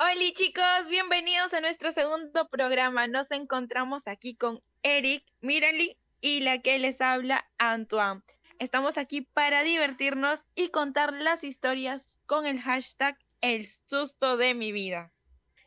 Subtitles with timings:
[0.00, 3.08] Hola chicos, bienvenidos a nuestro segundo programa.
[3.08, 8.22] Nos encontramos aquí con Eric, Mirali y la que les habla, Antoine.
[8.60, 14.70] Estamos aquí para divertirnos y contar las historias con el hashtag El susto de mi
[14.70, 15.10] vida.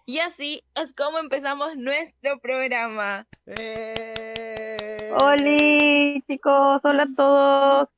[0.06, 3.28] Y así es como empezamos nuestro programa.
[3.48, 5.12] ¡Eh!
[5.20, 7.90] Hola chicos, hola a todos.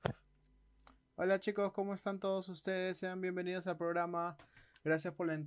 [1.15, 2.97] Hola chicos, ¿cómo están todos ustedes?
[2.97, 4.35] Sean bienvenidos al programa.
[4.83, 5.37] Gracias por la,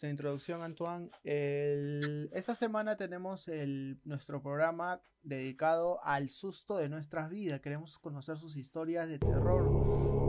[0.00, 1.10] la introducción, Antoine.
[1.22, 7.60] El- esta semana tenemos el, nuestro programa dedicado al susto de nuestras vidas.
[7.60, 9.68] Queremos conocer sus historias de terror,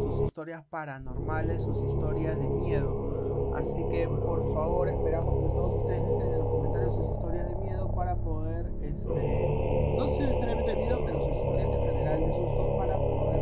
[0.02, 3.54] sus historias paranormales, sus historias de miedo.
[3.56, 7.56] Así que por favor esperamos que todos ustedes dejen en los comentarios sus historias de
[7.56, 12.98] miedo para poder, este, no necesariamente miedo, pero sus historias en general de susto para
[12.98, 13.40] poder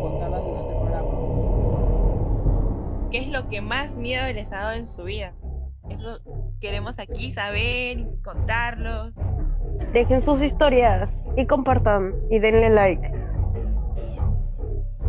[0.00, 0.67] contarlas durante
[3.38, 5.32] lo que más miedo les ha dado en su vida?
[5.88, 6.18] Eso
[6.60, 9.14] queremos aquí saber y contarlos.
[9.92, 13.12] Dejen sus historias y compartan y denle like.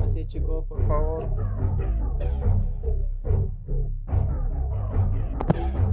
[0.03, 1.25] Así es, chicos, por favor.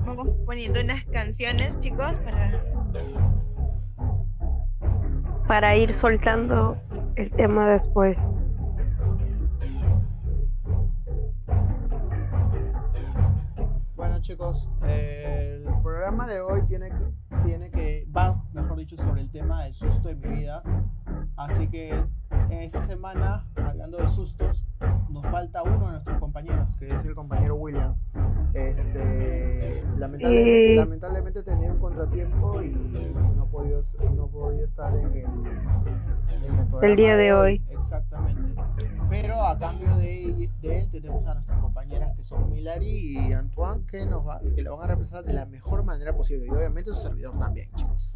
[0.04, 2.62] Vamos poniendo unas canciones, chicos, para
[5.48, 6.76] Para ir soltando
[7.16, 8.16] el tema después.
[14.16, 19.30] Bueno, chicos, el programa de hoy tiene que, tiene que, va, mejor dicho, sobre el
[19.30, 20.62] tema del susto de mi vida.
[21.36, 24.64] Así que en esta semana, hablando de sustos,
[25.10, 27.94] nos falta uno de nuestros compañeros, que es el compañero William.
[28.54, 30.76] Este, lamentablemente, Sí.
[30.76, 32.70] lamentablemente tenía un contratiempo y
[33.36, 33.80] no ha podido,
[34.14, 37.62] no podido estar en el, en el programa día de hoy.
[37.68, 38.62] Exactamente.
[39.08, 43.84] Pero a cambio de, de él tenemos a nuestras compañeras que son Milari y Antoine
[43.86, 46.46] que nos va, que lo van a representar de la mejor manera posible.
[46.46, 48.14] Y obviamente su servidor también, chicos.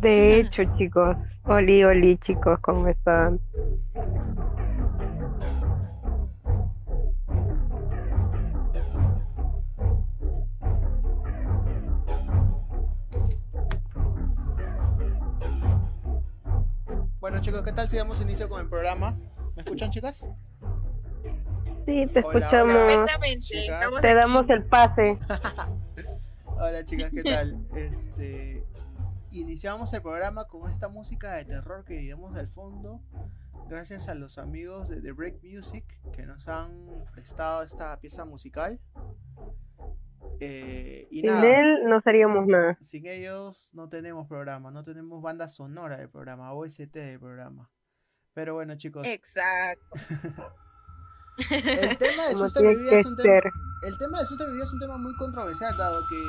[0.00, 1.16] De hecho, chicos.
[1.44, 3.40] Oli, oli, chicos, ¿cómo están?
[17.20, 19.16] Bueno chicos, ¿qué tal si damos inicio con el programa?
[19.56, 20.30] ¿Me escuchan chicas?
[21.86, 23.10] Sí, te Hola, escuchamos.
[23.40, 23.82] chicas.
[23.82, 24.16] Estamos Te aquí.
[24.16, 25.18] damos el pase.
[26.46, 27.66] Hola chicas, ¿qué tal?
[27.74, 28.64] Este
[29.30, 33.00] iniciamos el programa con esta música de terror que digamos al fondo.
[33.68, 38.80] Gracias a los amigos de The Break Music que nos han prestado esta pieza musical.
[40.40, 42.76] Eh, y Sin nada, él no seríamos nada.
[42.80, 47.70] sin ellos no tenemos programa, no tenemos banda sonora del programa, OST del programa.
[48.36, 49.96] Pero bueno chicos, Exacto.
[51.50, 54.78] el tema susto de vida que es un tema, el susto de vida es un
[54.78, 56.22] tema muy controversial, dado que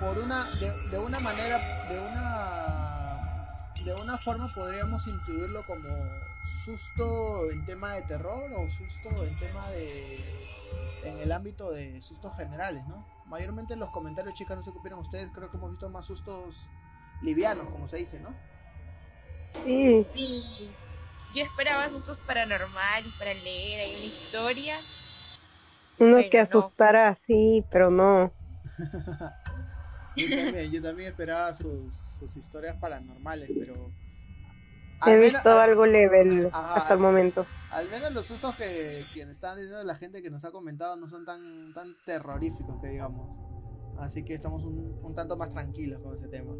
[0.00, 1.58] por una, de, de una manera,
[1.88, 5.88] de una, de una forma podríamos intuirlo como
[6.64, 10.48] susto en tema de terror o susto en tema de,
[11.04, 13.06] en el ámbito de sustos generales, ¿no?
[13.26, 16.04] Mayormente en los comentarios, chicas, no sé qué opinan ustedes, creo que hemos visto más
[16.04, 16.68] sustos
[17.22, 18.34] livianos, como se dice, ¿no?
[19.64, 20.74] Sí, Sí.
[21.36, 24.76] Yo esperaba sustos paranormales para leer ahí una historia.
[25.98, 26.44] uno que no.
[26.44, 28.32] asustara así, pero no.
[30.16, 33.74] Yo también, yo también esperaba sus, sus historias paranormales, pero...
[35.06, 36.74] He al menos- visto al- algo level Ajá.
[36.76, 37.44] hasta el momento.
[37.70, 41.06] Al menos los sustos que, que están diciendo la gente que nos ha comentado no
[41.06, 43.28] son tan, tan terroríficos que digamos.
[43.98, 46.54] Así que estamos un, un tanto más tranquilos con ese tema.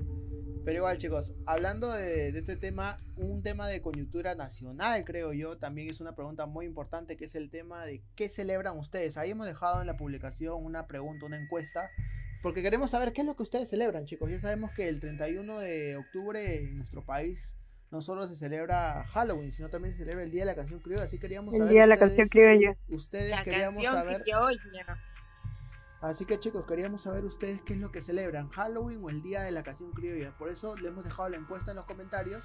[0.67, 5.57] Pero igual chicos, hablando de, de este tema, un tema de coyuntura nacional creo yo,
[5.59, 9.17] también es una pregunta muy importante que es el tema de qué celebran ustedes.
[9.17, 11.89] Ahí hemos dejado en la publicación una pregunta, una encuesta,
[12.43, 14.29] porque queremos saber qué es lo que ustedes celebran chicos.
[14.29, 17.57] Ya sabemos que el 31 de octubre en nuestro país
[17.93, 21.05] no solo se celebra Halloween, sino también se celebra el Día de la Canción Criolla.
[21.05, 22.77] Así queríamos El saber día de la ustedes- canción criolla.
[22.89, 24.23] Ustedes La queríamos canción saber.
[24.43, 24.59] hoy
[26.01, 29.43] Así que chicos, queríamos saber ustedes qué es lo que celebran, Halloween o el Día
[29.43, 30.37] de la Canción Criolla.
[30.37, 32.45] Por eso le hemos dejado la encuesta en los comentarios,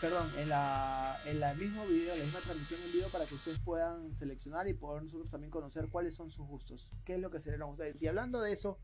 [0.00, 3.34] perdón, en la, en la mismo video, en la misma transmisión en vivo para que
[3.34, 7.30] ustedes puedan seleccionar y poder nosotros también conocer cuáles son sus gustos, qué es lo
[7.30, 8.00] que celebran ustedes.
[8.02, 8.78] Y hablando de eso,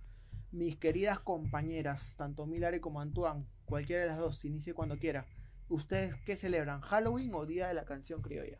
[0.50, 5.26] mis queridas compañeras, tanto Milare como Antoine, cualquiera de las dos, inicie cuando quiera.
[5.68, 8.58] ¿Ustedes qué celebran, Halloween o Día de la Canción Criolla?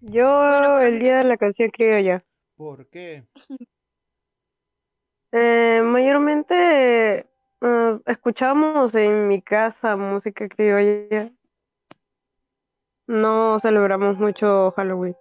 [0.00, 2.22] Yo Bueno, el día de la canción criolla.
[2.58, 3.24] ¿Por qué?
[5.30, 7.20] Eh, mayormente
[7.60, 11.30] eh, escuchamos en mi casa música criolla.
[13.06, 15.16] No celebramos mucho Halloween.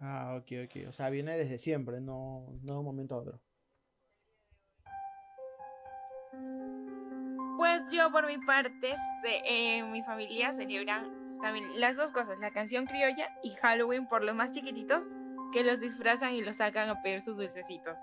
[0.00, 0.88] Ah, ok, ok.
[0.88, 3.40] O sea, viene desde siempre, no, no de un momento a otro.
[7.58, 11.04] Pues yo por mi parte, se- eh, mi familia celebra
[11.42, 15.02] también las dos cosas, la canción criolla y Halloween por los más chiquititos
[15.52, 17.96] que los disfrazan y los sacan a pedir sus dulcecitos.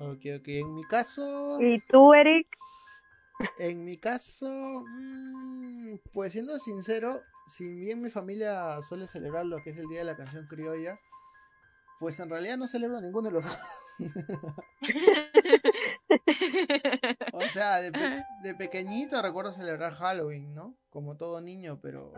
[0.00, 0.48] Ok, ok.
[0.48, 2.46] En mi caso, ¿Y tú, Eric?
[3.58, 9.70] en mi caso, mm, pues siendo sincero, si bien mi familia suele celebrar lo que
[9.70, 10.98] es el Día de la Canción Criolla,
[11.98, 13.58] pues en realidad no celebro ninguno de los dos.
[17.32, 20.74] O sea, de, pe- de pequeñito recuerdo celebrar Halloween, ¿no?
[20.90, 22.12] Como todo niño, pero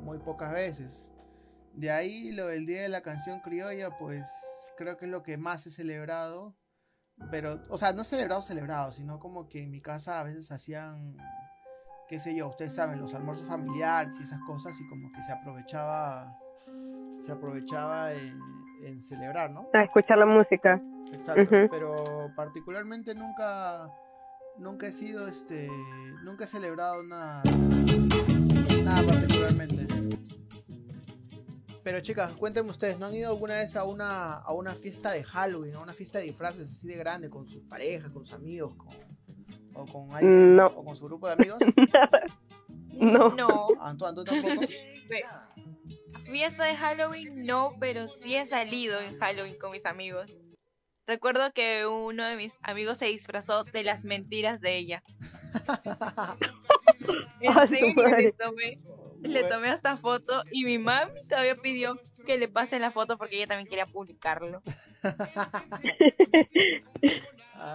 [0.00, 1.10] muy pocas veces.
[1.76, 4.28] De ahí lo del Día de la Canción Criolla, pues
[4.78, 6.56] creo que es lo que más he celebrado.
[7.30, 11.16] Pero, o sea, no celebrado, celebrado, sino como que en mi casa a veces hacían,
[12.08, 15.32] qué sé yo, ustedes saben, los almuerzos familiares y esas cosas, y como que se
[15.32, 16.38] aprovechaba,
[17.18, 18.38] se aprovechaba en,
[18.84, 19.68] en celebrar, ¿no?
[19.72, 20.80] A escuchar la música.
[21.12, 21.68] Exacto, Ujú.
[21.70, 21.94] pero
[22.34, 23.90] particularmente nunca
[24.58, 25.70] nunca he sido este
[26.24, 27.42] nunca he celebrado nada
[28.82, 29.86] nada particularmente.
[31.86, 35.22] Pero chicas, cuéntenme ustedes, ¿no han ido alguna vez a una a una fiesta de
[35.22, 38.74] Halloween, a una fiesta de disfraces así de grande con sus parejas, con sus amigos,
[38.76, 38.88] con
[39.72, 40.66] o con alguien No.
[40.66, 41.58] o con su grupo de amigos?
[42.98, 43.28] No.
[43.36, 44.62] No, Antoine, ¿tú tampoco?
[46.24, 50.36] fiesta de Halloween no, pero sí he salido en Halloween con mis amigos.
[51.06, 55.02] Recuerdo que uno de mis amigos se disfrazó de las mentiras de ella.
[57.44, 57.94] Madre.
[58.18, 58.76] le tomé,
[59.28, 63.36] le tomé hasta foto y mi mami todavía pidió que le pase la foto porque
[63.36, 64.62] ella también quería publicarlo.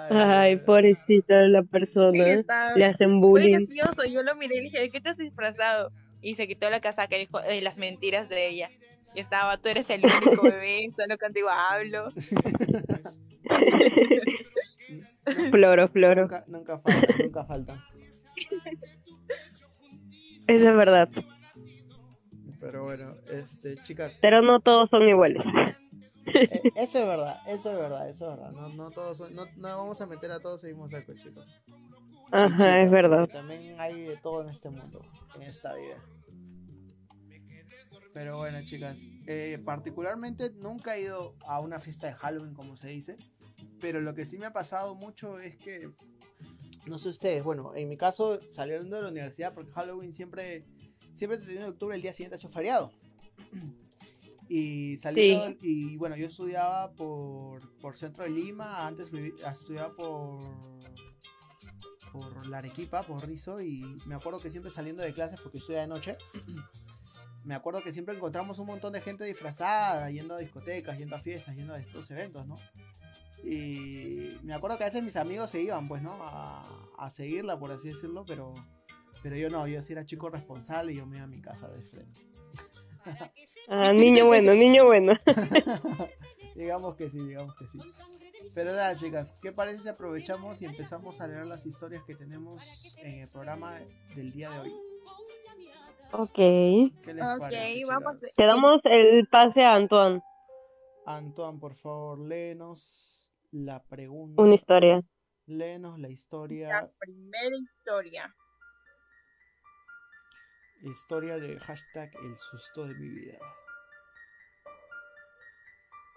[0.10, 2.28] Ay, pobrecita la Y persona.
[2.28, 3.66] estaba- Le hacen Fue bullying.
[3.66, 5.92] gracioso, yo lo miré y le dije, ¿de qué te has disfrazado?
[6.22, 8.70] Y se quitó la casaca y dijo, de las mentiras de ella.
[9.16, 12.10] Y estaba, tú eres el único bebé, solo contigo hablo.
[15.52, 16.22] Floro, floro.
[16.24, 17.86] Nunca, nunca falta, nunca falta.
[20.48, 21.10] Eso es verdad.
[22.62, 25.44] Pero bueno, este, chicas, Pero no todos son iguales.
[26.28, 28.52] Eh, eso es verdad, eso es verdad, eso es verdad.
[28.52, 31.14] No, no todos son- no, no vamos a meter a todos en el mismo saco,
[31.16, 31.50] chicos.
[32.32, 33.28] Ajá, chicas, es verdad.
[33.28, 35.02] También hay de todo en este mundo,
[35.36, 35.98] en esta vida.
[38.14, 42.90] Pero bueno, chicas, eh, particularmente nunca he ido a una fiesta de Halloween, como se
[42.90, 43.18] dice.
[43.80, 45.90] Pero lo que sí me ha pasado mucho es que,
[46.86, 50.66] no sé ustedes, bueno, en mi caso saliendo de la universidad, porque Halloween siempre,
[51.16, 52.92] siempre el 31 de octubre, el día siguiente, ha hecho feriado.
[54.54, 59.10] Y saliendo, y bueno, yo estudiaba por, por centro de Lima, antes
[59.50, 60.42] estudiaba por,
[62.12, 65.80] por la Arequipa, por Rizo, y me acuerdo que siempre saliendo de clases, porque estudia
[65.80, 66.18] de noche,
[67.46, 71.20] me acuerdo que siempre encontramos un montón de gente disfrazada, yendo a discotecas, yendo a
[71.20, 72.58] fiestas, yendo a estos eventos, ¿no?
[73.46, 76.18] Y me acuerdo que a veces mis amigos se iban, pues, ¿no?
[76.24, 78.54] A, a seguirla, por así decirlo, pero,
[79.24, 81.68] pero yo no, yo sí era chico responsable y yo me iba a mi casa
[81.70, 82.22] de frente.
[83.68, 85.14] Ah, niño bueno, niño bueno.
[86.56, 87.80] digamos que sí, digamos que sí.
[88.54, 92.96] Pero nada, chicas, ¿qué parece si aprovechamos y empezamos a leer las historias que tenemos
[92.98, 93.80] en el programa
[94.16, 94.74] del día de hoy?
[96.12, 96.36] Ok.
[96.36, 97.84] ¿Qué les Ok, parece?
[97.88, 98.20] vamos?
[98.36, 100.22] Te damos el pase a Antoine.
[101.06, 104.42] Antoine, por favor, léenos la pregunta.
[104.42, 105.02] Una historia.
[105.48, 108.36] Léenos la historia, La primera historia.
[110.84, 113.38] Historia de hashtag el susto de mi vida.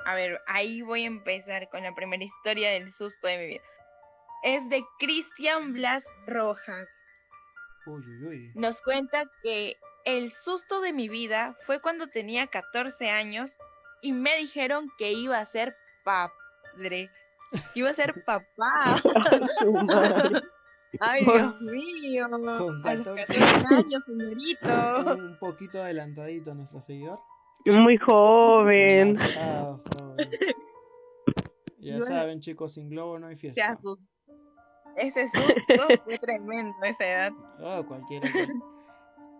[0.07, 3.65] A ver, ahí voy a empezar con la primera historia del susto de mi vida.
[4.43, 6.91] Es de Cristian Blas Rojas.
[7.87, 8.53] Uy, uy, uy.
[8.55, 13.57] Nos cuenta que el susto de mi vida fue cuando tenía 14 años
[14.03, 17.11] y me dijeron que iba a ser padre.
[17.75, 19.03] Iba a ser papá.
[21.01, 22.27] Ay, Dios mío.
[22.31, 25.15] Con A los 14 14 años, señorito.
[25.17, 27.19] Un poquito adelantadito nuestro seguidor.
[27.67, 29.15] Muy joven.
[29.15, 30.29] Demasiado joven.
[31.79, 32.07] Ya Bueno.
[32.07, 33.79] saben, chicos, sin globo no hay Se fiesta.
[34.97, 37.33] Ese susto fue tremendo esa edad.
[37.61, 38.27] Oh, cualquiera.
[38.33, 38.63] cual-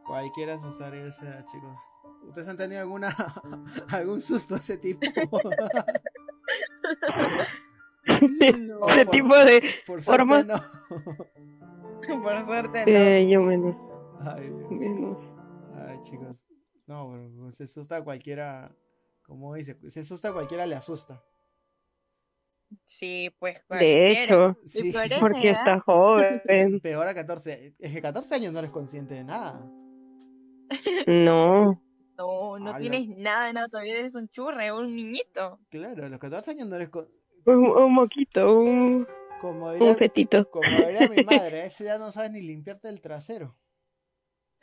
[0.05, 1.81] cualquiera asustaría esa edad, chicos.
[2.29, 3.17] ¿Ustedes han tenido alguna
[3.89, 5.07] algún susto de ese tipo?
[8.53, 10.55] No, Ese por- tipo de Por suerte no.
[12.23, 12.93] por suerte no.
[12.93, 13.77] Eh, yo menos.
[14.21, 14.71] Ay, Dios.
[14.71, 15.19] menos.
[15.77, 16.47] Ay, chicos.
[16.87, 18.75] No, pero se asusta a cualquiera.
[19.23, 21.23] Como dice, se asusta a cualquiera, le asusta.
[22.87, 24.93] Sí, pues De hecho, Sí.
[25.21, 26.81] porque está joven.
[26.83, 27.75] Peor a 14.
[27.79, 29.65] Es que 14 años no eres consciente de nada.
[31.07, 31.81] No.
[32.17, 35.59] No, No, tienes nada, nada, todavía eres un churre, un niñito.
[35.69, 37.09] Claro, a los 14 años no eres co-
[37.47, 39.07] Un, un moquito, un,
[39.41, 40.49] como un fetito.
[40.51, 43.57] como diría mi madre, a esa edad no sabes ni limpiarte el trasero.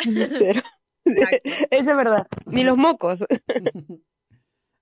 [0.04, 0.62] Pero-.
[1.06, 2.28] Eso es verdad.
[2.46, 3.20] Ni los mocos.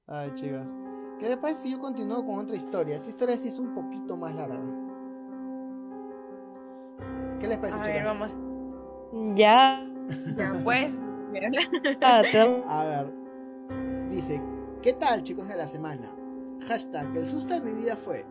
[0.08, 0.76] Ay, chicas.
[1.20, 2.96] ¿Qué les parece si yo continúo con otra historia?
[2.96, 4.60] Esta historia sí es un poquito más larga.
[7.40, 8.38] ¿Qué les parece, A ver, vamos.
[9.36, 9.86] Ya.
[10.38, 11.06] Ya, pues.
[11.32, 11.50] mira.
[12.02, 12.22] Ah,
[12.68, 13.14] A ver.
[14.10, 14.42] Dice,
[14.82, 16.10] ¿qué tal chicos de la semana?
[16.68, 18.26] Hashtag, el susto de mi vida fue.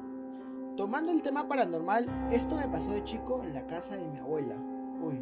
[0.76, 4.56] Tomando el tema paranormal, esto me pasó de chico en la casa de mi abuela.
[5.02, 5.18] Uy.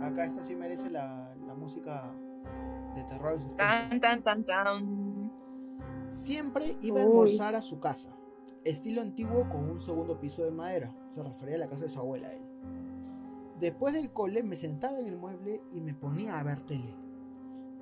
[0.00, 2.14] Acá esta sí merece la, la música
[2.94, 3.56] de terror y.
[3.56, 5.32] Tan, tan, tan, tan.
[6.08, 7.10] Siempre iba a Uy.
[7.10, 8.10] almorzar a su casa.
[8.64, 10.94] Estilo antiguo con un segundo piso de madera.
[11.10, 12.42] Se refería a la casa de su abuela él.
[13.60, 16.94] Después del cole me sentaba en el mueble y me ponía a ver tele.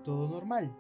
[0.04, 0.74] Todo normal.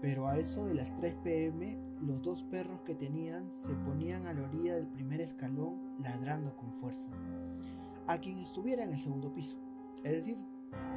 [0.00, 4.34] Pero a eso de las 3 pm, los dos perros que tenían se ponían a
[4.34, 7.08] la orilla del primer escalón ladrando con fuerza.
[8.06, 9.56] A quien estuviera en el segundo piso.
[10.04, 10.38] Es decir,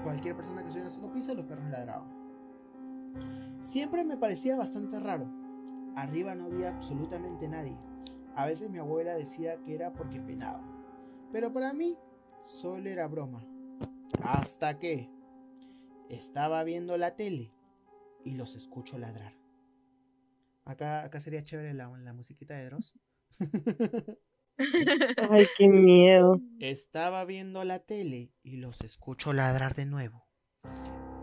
[0.03, 2.09] cualquier persona que estuviera en el segundo piso, los perros ladraban.
[3.61, 5.27] Siempre me parecía bastante raro.
[5.95, 7.77] Arriba no había absolutamente nadie.
[8.35, 10.61] A veces mi abuela decía que era porque penaba.
[11.31, 11.97] Pero para mí
[12.45, 13.43] solo era broma.
[14.21, 15.09] Hasta que
[16.09, 17.51] estaba viendo la tele
[18.23, 19.33] y los escucho ladrar.
[20.65, 22.97] Acá, acá sería chévere la, la musiquita de Dross.
[25.29, 26.41] Ay, qué miedo.
[26.59, 30.27] Estaba viendo la tele y los escucho ladrar de nuevo.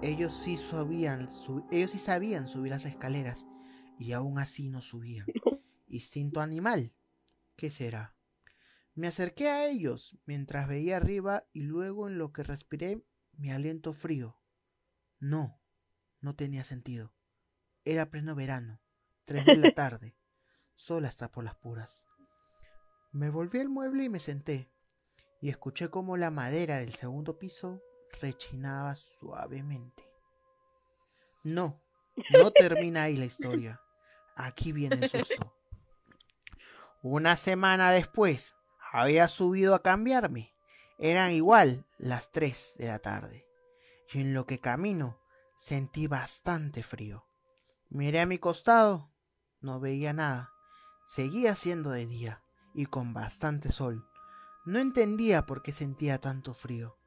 [0.02, 1.28] Ellos sí sabían,
[1.70, 3.46] ellos sí sabían subir las escaleras
[3.98, 5.26] y aún así no subían.
[5.88, 6.92] Instinto animal.
[7.56, 8.16] ¿Qué será?
[8.94, 13.92] Me acerqué a ellos mientras veía arriba y luego en lo que respiré mi aliento
[13.92, 14.38] frío.
[15.18, 15.60] No,
[16.20, 17.12] no tenía sentido.
[17.84, 18.80] Era pleno verano,
[19.24, 20.16] tres de la tarde,
[20.74, 22.06] sola hasta por las puras.
[23.12, 24.70] Me volví al mueble y me senté
[25.40, 27.82] y escuché como la madera del segundo piso
[28.20, 30.02] rechinaba suavemente.
[31.44, 31.80] No,
[32.32, 33.80] no termina ahí la historia.
[34.34, 35.56] Aquí viene el susto.
[37.02, 38.56] Una semana después,
[38.92, 40.52] había subido a cambiarme.
[40.98, 43.46] Eran igual las 3 de la tarde.
[44.12, 45.20] Y en lo que camino,
[45.56, 47.26] sentí bastante frío.
[47.88, 49.10] Miré a mi costado,
[49.60, 50.52] no veía nada.
[51.04, 52.42] Seguía siendo de día
[52.74, 54.06] y con bastante sol.
[54.64, 56.98] No entendía por qué sentía tanto frío.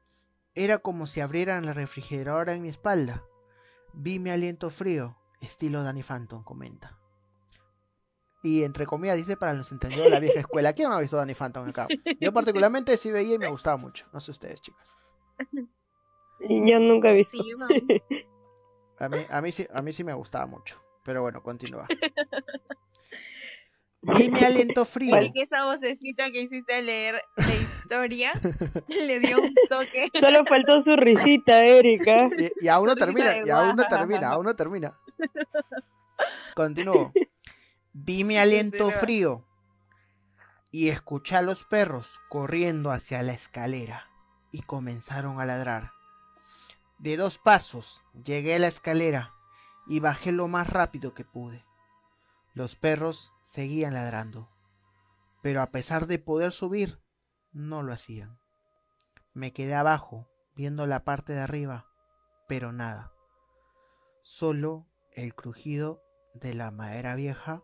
[0.54, 3.24] Era como si abrieran la refrigeradora en mi espalda.
[3.92, 6.98] Vi mi aliento frío, estilo Danny Phantom, comenta.
[8.42, 10.72] Y entre comillas dice para los entendidos de la vieja escuela.
[10.72, 11.86] ¿Quién no ha visto Danny Phantom acá?
[12.20, 14.06] Yo particularmente sí veía y me gustaba mucho.
[14.12, 14.96] No sé ustedes, chicas.
[16.40, 17.42] Yo nunca he visto.
[17.42, 17.52] Sí.
[19.00, 20.80] A mí, a mí, sí, a mí sí me gustaba mucho.
[21.04, 21.86] Pero bueno, continúa.
[24.02, 25.20] Vi mi aliento frío.
[25.20, 28.32] Y que esa vocecita que hiciste leer la historia
[28.88, 30.08] le dio un toque.
[30.20, 32.30] Solo faltó su risita, Erika.
[32.38, 34.98] Y, y aún no termina, y aún no termina, aún no termina.
[36.54, 37.12] Continúo.
[37.92, 39.44] Vi mi aliento frío
[40.70, 44.08] y escuché a los perros corriendo hacia la escalera
[44.50, 45.92] y comenzaron a ladrar.
[47.00, 49.32] De dos pasos llegué a la escalera
[49.86, 51.64] y bajé lo más rápido que pude.
[52.52, 54.50] Los perros seguían ladrando,
[55.42, 57.00] pero a pesar de poder subir,
[57.52, 58.38] no lo hacían.
[59.32, 61.86] Me quedé abajo, viendo la parte de arriba,
[62.46, 63.14] pero nada.
[64.20, 66.02] Solo el crujido
[66.34, 67.62] de la madera vieja,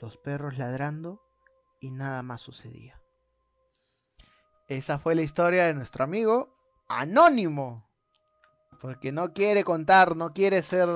[0.00, 1.22] los perros ladrando
[1.78, 3.02] y nada más sucedía.
[4.66, 6.56] Esa fue la historia de nuestro amigo
[6.88, 7.91] Anónimo.
[8.82, 10.88] Porque no quiere contar, no quiere ser,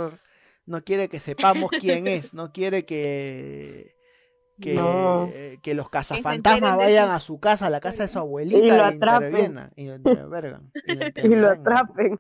[0.66, 3.94] no quiere que sepamos quién es, no quiere que
[4.60, 5.30] que, No.
[5.62, 8.66] que los cazafantasmas vayan a su casa, a la casa de su Y lo abuelita,
[8.66, 9.28] y, atrapen.
[9.28, 12.18] intervengan, y lo intervengan, y lo Y lo atrapen.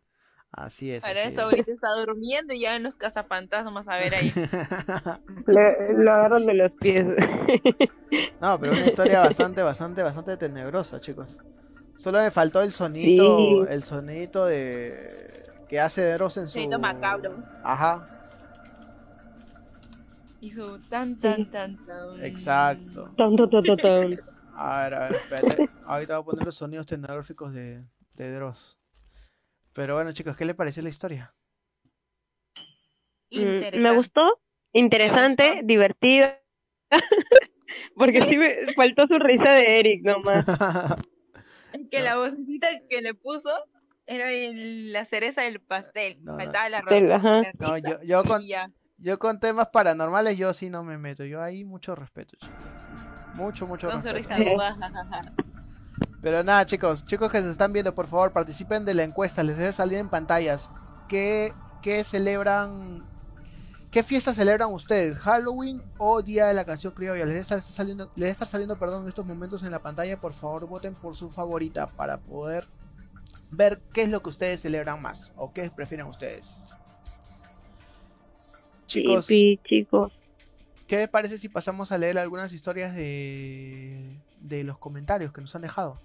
[0.52, 1.00] Así es.
[1.02, 1.44] Para así eso es.
[1.46, 4.32] ahorita está durmiendo y ya en los cazafantasmas a ver ahí.
[5.46, 7.02] Le- lo agarran de los pies.
[8.40, 11.38] no, pero una historia bastante, bastante, bastante tenebrosa, chicos.
[11.96, 13.72] Solo me faltó el sonito, Sí.
[13.72, 16.58] el sonito de que hace de en su.
[16.78, 17.42] Macabro.
[17.62, 18.04] Ajá,
[20.40, 22.24] Y su tan tan tan tan.
[22.24, 23.12] exacto.
[23.16, 24.20] Tan, tan, tan, tan, tan.
[24.54, 25.70] A ver, a ver, espérate.
[25.86, 28.78] Ahorita voy a poner los sonidos tecnológicos de, de Dross.
[29.72, 31.34] Pero bueno, chicos, ¿qué le pareció la historia?
[33.30, 33.78] Mm, Interesante.
[33.80, 34.40] Me gustó,
[34.72, 35.66] interesante, gustó?
[35.66, 36.28] divertido.
[37.96, 40.44] Porque sí me faltó su risa de Eric nomás.
[41.90, 43.50] Que la vocecita que le puso
[44.06, 46.18] Era el- la cereza del pastel.
[46.22, 46.38] No, no.
[46.38, 48.42] Faltaba la la No, yo, yo con,
[48.98, 51.24] yo con temas paranormales yo sí no me meto.
[51.24, 52.56] Yo ahí mucho respeto, chicos.
[53.34, 54.50] Mucho, mucho Con su respeto.
[56.22, 59.56] Pero nada, chicos, chicos que se están viendo, por favor, participen de la encuesta, les
[59.56, 60.70] debe salir en pantallas.
[61.08, 63.04] ¿Qué, qué celebran?
[63.90, 65.18] ¿Qué fiesta celebran ustedes?
[65.18, 67.24] ¿Halloween o Día de la Canción Criolla?
[67.24, 70.18] Les estar saliendo, les debe estar saliendo, perdón, en estos momentos en la pantalla.
[70.20, 72.66] Por favor, voten por su favorita para poder
[73.50, 76.66] ver qué es lo que ustedes celebran más o qué prefieren ustedes.
[78.86, 80.12] Chicos, chicos.
[80.86, 85.54] ¿qué les parece si pasamos a leer algunas historias de, de los comentarios que nos
[85.56, 86.00] han dejado?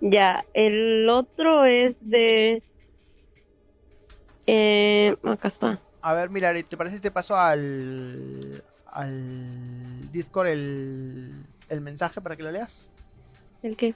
[0.00, 2.62] Ya, el otro es de...
[4.46, 5.80] Eh, acá está.
[6.00, 12.36] A ver, mira, ¿te parece si te paso al, al Discord el, el mensaje para
[12.36, 12.90] que lo leas?
[13.62, 13.94] ¿El qué?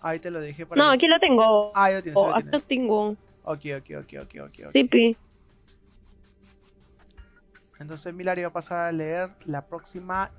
[0.00, 1.72] Ahí te lo dejé para No, que- aquí lo tengo.
[1.74, 2.66] Ah, ahí lo tienes, ahí Oh, lo tienes.
[2.66, 3.10] tengo.
[3.42, 4.72] Ok, ok, ok, ok, ok, ok.
[4.72, 5.16] Sí, pi.
[7.78, 10.30] Entonces Milari va a pasar a leer la próxima,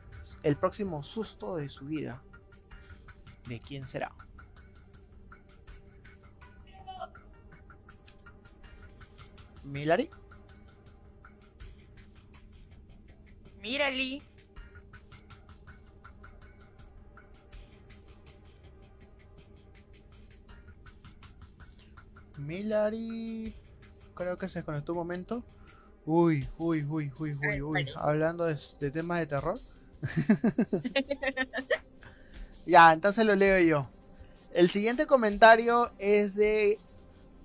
[0.43, 2.21] el próximo susto de su vida.
[3.47, 4.11] ¿De quién será?
[9.63, 10.09] Milari.
[13.61, 14.21] Mírali.
[22.39, 23.53] Milari.
[24.15, 25.43] Creo que se desconectó un momento.
[26.05, 27.85] Uy, uy, uy, uy, uy, Ay, uy.
[27.85, 27.91] vale.
[27.95, 29.59] Hablando de, de temas de terror.
[32.65, 33.89] ya, entonces lo leo yo.
[34.53, 36.77] El siguiente comentario es de.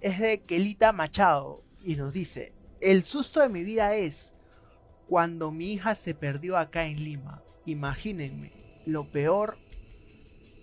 [0.00, 1.62] Es de Kelita Machado.
[1.82, 4.32] Y nos dice: El susto de mi vida es
[5.08, 7.42] cuando mi hija se perdió acá en Lima.
[7.66, 8.52] Imagínense,
[8.86, 9.58] lo peor.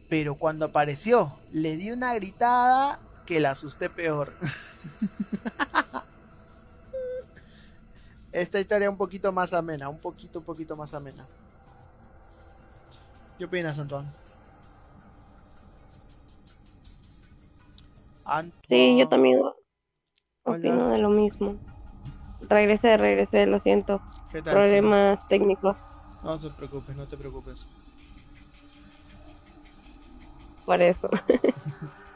[0.09, 2.99] Pero cuando apareció, le di una gritada
[3.31, 4.33] que la asusté peor.
[8.33, 11.25] Esta historia es un poquito más amena, un poquito, un poquito más amena.
[13.37, 14.09] ¿Qué opinas, Antoine?
[18.25, 18.53] Antoine.
[18.67, 19.53] Sí, yo también Hola.
[20.57, 21.55] opino de lo mismo.
[22.49, 24.01] Regresé, regresé, lo siento.
[24.29, 24.55] ¿Qué tal?
[24.55, 25.77] Problemas técnicos,
[26.21, 27.65] No te preocupes, no te preocupes.
[30.65, 31.09] por eso.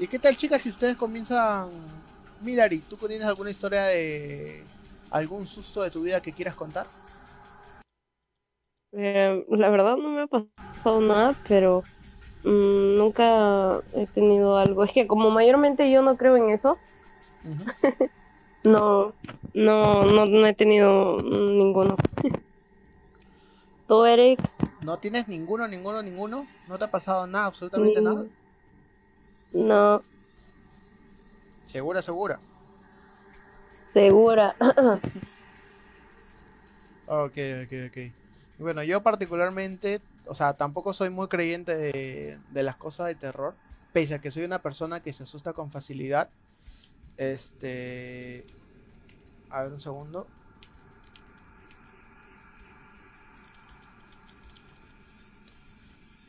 [0.00, 1.70] ¿Y qué tal, chicas, si ustedes comienzan...
[2.40, 4.62] Milari, ¿tú tienes alguna historia de
[5.10, 6.86] algún susto de tu vida que quieras contar?
[8.92, 11.82] Eh, la verdad no me ha pasado nada, pero
[12.44, 14.84] mm, nunca he tenido algo.
[14.84, 16.78] Es que como mayormente yo no creo en eso,
[18.64, 19.14] no,
[19.52, 21.96] no, no, no he tenido ninguno.
[23.88, 24.38] ¿Tú, Eric?
[24.80, 26.46] ¿No tienes ninguno, ninguno, ninguno?
[26.68, 28.26] ¿No te ha pasado nada, absolutamente nada?
[29.52, 30.02] No,
[31.66, 32.40] Segura, segura.
[33.92, 34.56] segura.
[37.10, 38.12] Ok, ok, ok.
[38.58, 43.54] Bueno, yo particularmente, o sea, tampoco soy muy creyente de, de las cosas de terror,
[43.94, 46.28] pese a que soy una persona que se asusta con facilidad.
[47.16, 48.44] Este...
[49.48, 50.26] A ver un segundo.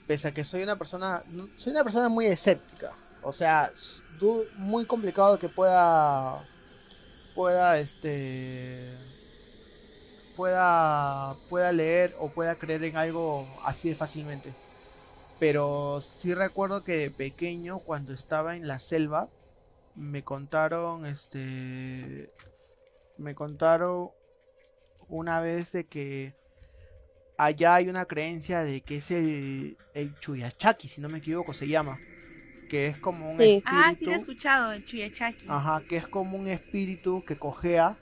[0.07, 1.23] Pese a que soy una persona,
[1.57, 2.93] soy una persona muy escéptica.
[3.21, 3.71] O sea,
[4.55, 6.45] muy complicado que pueda,
[7.35, 8.97] pueda, este,
[10.35, 14.53] pueda, pueda leer o pueda creer en algo así de fácilmente.
[15.39, 19.29] Pero sí recuerdo que de pequeño, cuando estaba en la selva,
[19.95, 22.29] me contaron, este,
[23.17, 24.11] me contaron
[25.07, 26.35] una vez de que
[27.37, 31.67] allá hay una creencia de que es el, el Chuyachaki, si no me equivoco, se
[31.67, 31.99] llama.
[32.69, 33.43] Que es como un Sí.
[33.43, 33.65] espíritu.
[33.65, 35.47] Ah, sí lo he escuchado, Chuyachaki.
[35.47, 37.97] Ajá, que es como un espíritu que cojea,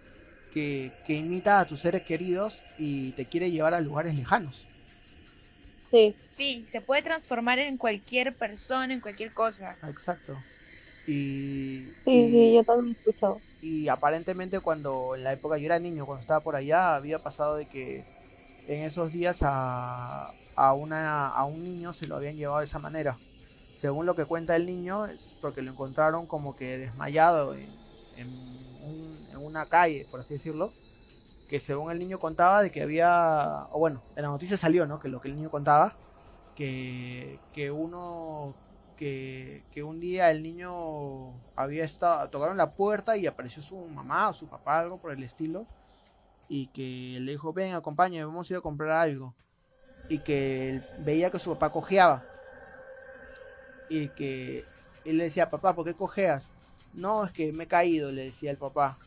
[0.51, 4.67] que, que imita a tus seres queridos y te quiere llevar a lugares lejanos.
[5.91, 9.81] Sí, Sí, se puede transformar en cualquier persona, en cualquier cosa.
[9.83, 10.43] Exacto.
[11.05, 13.43] Y, sí, y, sí, yo también he escuchado.
[13.59, 17.55] y aparentemente cuando en la época yo era niño, cuando estaba por allá, había pasado
[17.55, 18.07] de que
[18.65, 22.79] en esos días a, a, una, a un niño se lo habían llevado de esa
[22.79, 23.21] manera.
[23.79, 27.69] Según lo que cuenta el niño, es porque lo encontraron como que desmayado en,
[28.17, 30.71] en un- en una calle, por así decirlo.
[31.49, 34.99] Que según el niño contaba de que había, bueno, en la noticia salió, ¿no?
[34.99, 35.93] Que lo que el niño contaba,
[36.55, 38.53] que, que uno,
[38.97, 40.73] que, que un día el niño
[41.55, 45.23] había estado, tocaron la puerta y apareció su mamá o su papá, algo por el
[45.23, 45.65] estilo,
[46.49, 49.33] y que le dijo, ven, acompáñame, vamos a ir a comprar algo.
[50.09, 52.25] Y que veía que su papá cojeaba.
[53.89, 54.65] Y que,
[55.05, 56.51] y le decía, papá, ¿por qué cojeas?
[56.93, 58.97] No, es que me he caído, le decía el papá.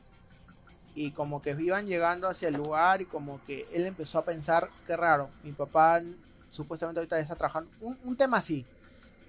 [0.95, 4.69] Y como que iban llegando hacia el lugar y como que él empezó a pensar,
[4.87, 6.01] qué raro, mi papá
[6.51, 7.71] supuestamente ahorita está trabajando.
[7.81, 8.67] Un, un tema así.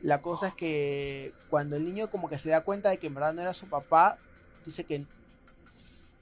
[0.02, 3.14] La cosa es que cuando el niño como que se da cuenta de que en
[3.14, 4.18] verdad no era su papá,
[4.66, 5.06] dice que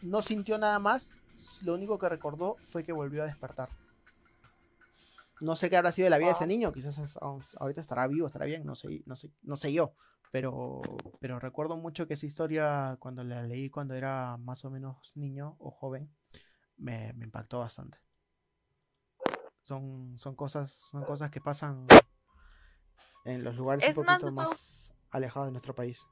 [0.01, 1.13] no sintió nada más,
[1.61, 3.69] lo único que recordó fue que volvió a despertar.
[5.41, 8.27] No sé qué habrá sido de la vida de ese niño, quizás ahorita estará vivo,
[8.27, 9.93] estará bien, no sé, no sé, no sé yo.
[10.31, 10.81] Pero,
[11.19, 15.55] pero recuerdo mucho que esa historia, cuando la leí cuando era más o menos niño
[15.59, 16.13] o joven,
[16.77, 17.97] me, impactó bastante.
[19.63, 21.87] Son, son, cosas, son cosas que pasan
[23.25, 26.07] en los lugares un poquito más, alejados de nuestro país.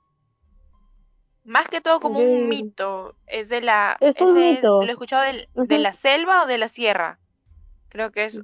[1.44, 3.16] Más que todo como un mito.
[3.26, 3.96] Es de la.
[4.02, 4.82] Es un mito.
[4.82, 7.20] ¿Lo he escuchado de la selva o de la sierra?
[7.88, 8.42] Creo que es.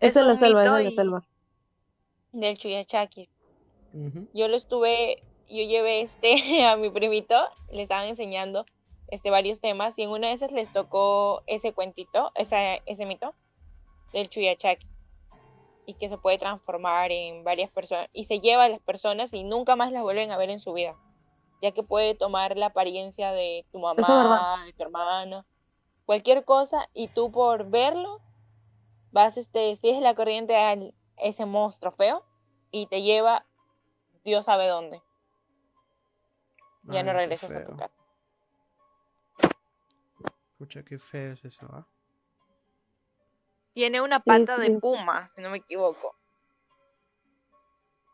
[0.00, 1.26] Es, de la selva, es de la selva.
[2.32, 3.28] Del Chuyachaki.
[4.34, 7.34] Yo lo estuve, yo llevé este a mi primito,
[7.70, 8.66] le estaban enseñando
[9.08, 13.34] este varios temas y en una de esas les tocó ese cuentito, ese, ese mito
[14.12, 14.86] del Chuyachaki
[15.86, 19.44] y que se puede transformar en varias personas y se lleva a las personas y
[19.44, 20.96] nunca más las vuelven a ver en su vida,
[21.62, 25.46] ya que puede tomar la apariencia de tu mamá, de tu hermano,
[26.04, 28.20] cualquier cosa y tú por verlo
[29.16, 30.76] vas este si es la corriente a
[31.16, 32.22] ese monstruo feo
[32.70, 33.46] y te lleva
[34.24, 35.02] Dios sabe dónde.
[36.82, 37.94] Ya no regresas a tu casa.
[40.50, 41.86] Escucha, qué feo es eso, ¿ah?
[43.72, 46.14] Tiene una pata de puma, si no me equivoco.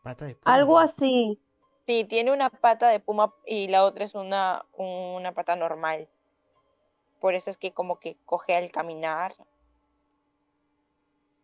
[0.03, 0.55] ¿Pata de puma?
[0.55, 1.41] Algo así.
[1.87, 6.09] Sí, tiene una pata de puma y la otra es una, una pata normal.
[7.21, 9.35] Por eso es que como que coge al caminar.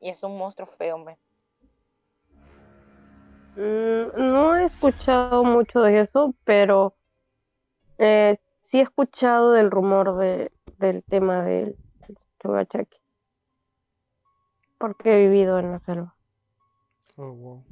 [0.00, 1.18] Y es un monstruo feo, me.
[3.56, 6.94] Mm, no he escuchado mucho de eso, pero
[7.98, 8.38] eh,
[8.70, 11.76] sí he escuchado del rumor de, del tema del
[12.40, 12.98] Chogachaki.
[14.78, 16.14] Porque he vivido en la selva.
[17.16, 17.64] Oh, wow.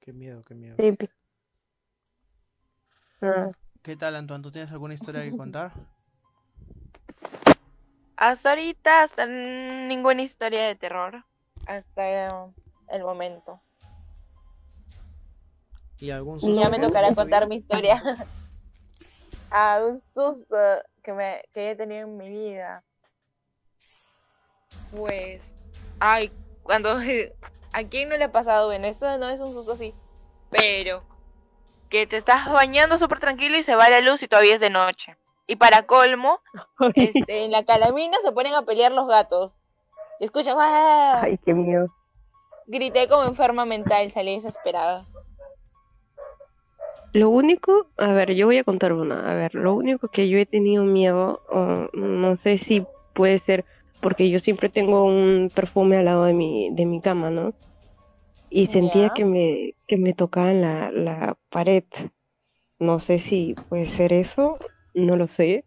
[0.00, 0.76] Qué miedo, qué miedo.
[3.20, 3.50] Ah.
[3.82, 4.42] ¿Qué tal, Antoine?
[4.42, 5.72] ¿Tú tienes alguna historia que contar?
[8.16, 11.24] Hasta ahorita, hasta ninguna historia de terror.
[11.66, 12.50] Hasta
[12.88, 13.60] el momento.
[15.98, 16.60] ¿Y algún susto?
[16.60, 18.02] Ya me tocará contar mi historia.
[19.50, 20.56] ah, un susto
[21.02, 22.82] que, me, que he tenido en mi vida.
[24.90, 25.54] Pues,
[26.00, 26.98] ay, cuando
[27.72, 29.94] a quién no le ha pasado en eso no es un susto así,
[30.50, 31.04] pero
[31.90, 34.70] que te estás bañando súper tranquilo y se va la luz y todavía es de
[34.70, 35.16] noche.
[35.46, 36.40] Y para colmo,
[36.94, 39.56] este, en la calamina se ponen a pelear los gatos.
[40.18, 41.88] Y escuchas, ¡ay, qué miedo!
[42.66, 45.06] Grité como enferma mental, salí desesperada.
[47.12, 49.30] Lo único, a ver, yo voy a contar una.
[49.30, 51.40] A ver, lo único que yo he tenido miedo,
[51.92, 53.64] no sé si puede ser
[54.00, 57.54] porque yo siempre tengo un perfume al lado de mi, de mi cama, ¿no?
[58.50, 61.84] Y sentía que me, que me tocaban la, la pared.
[62.78, 64.58] No sé si puede ser eso,
[64.96, 65.64] no lo sé,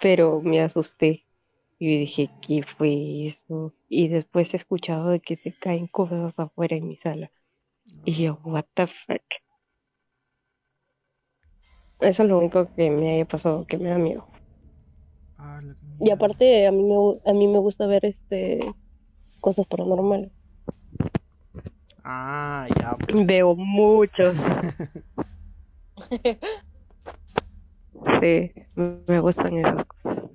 [0.00, 1.24] pero me asusté.
[1.78, 3.74] Y dije, ¿qué fue eso?
[3.88, 7.30] Y después he escuchado de que se caen cosas afuera en mi sala.
[8.04, 9.22] Y yo, what the fuck.
[12.00, 14.26] Eso es lo único que me haya pasado, que me da miedo.
[15.38, 15.60] Ah,
[16.00, 18.60] y aparte, a mí, me, a mí me gusta ver este
[19.40, 20.30] cosas paranormales.
[22.04, 22.96] Ah, ya.
[22.96, 23.26] Pues.
[23.26, 24.34] Veo muchos.
[28.20, 30.26] sí, me gustan esas cosas.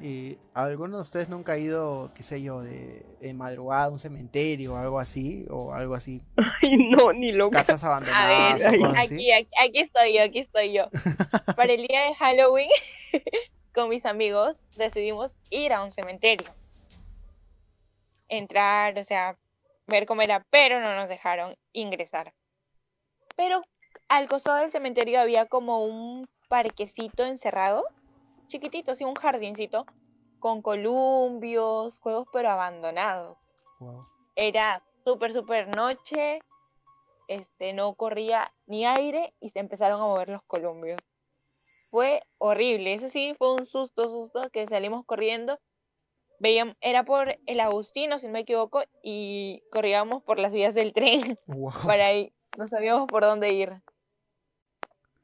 [0.00, 4.72] ¿Y alguno de ustedes nunca ha ido, qué sé yo, de, madrugada a un cementerio
[4.72, 5.46] o algo así?
[5.50, 6.22] O algo así.
[6.62, 7.58] Ay, no, ni loca.
[7.58, 8.64] Casas abandonadas.
[8.64, 10.88] A ver, aquí, aquí, estoy yo, aquí estoy yo.
[11.56, 12.70] Para el día de Halloween,
[13.74, 16.48] con mis amigos, decidimos ir a un cementerio.
[18.28, 19.36] Entrar, o sea,
[19.86, 22.32] ver cómo era, pero no nos dejaron ingresar.
[23.36, 23.60] Pero
[24.10, 27.84] al costado del cementerio había como un parquecito encerrado
[28.48, 29.86] chiquitito, así un jardincito,
[30.40, 33.38] con columbios, juegos pero abandonados.
[34.34, 36.40] Era súper, súper noche,
[37.28, 40.98] este, no corría ni aire y se empezaron a mover los columbios.
[41.90, 45.58] Fue horrible, eso sí, fue un susto, susto, que salimos corriendo.
[46.40, 50.92] Veíamos, era por el Agustino, si no me equivoco, y corríamos por las vías del
[50.92, 51.36] tren
[51.86, 52.32] para ahí.
[52.58, 53.80] No sabíamos por dónde ir.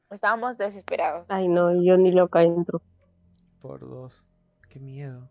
[0.09, 1.27] Estábamos desesperados.
[1.29, 2.81] Ay, no, yo ni loca entro.
[3.59, 4.23] Por dos.
[4.69, 5.29] Qué miedo.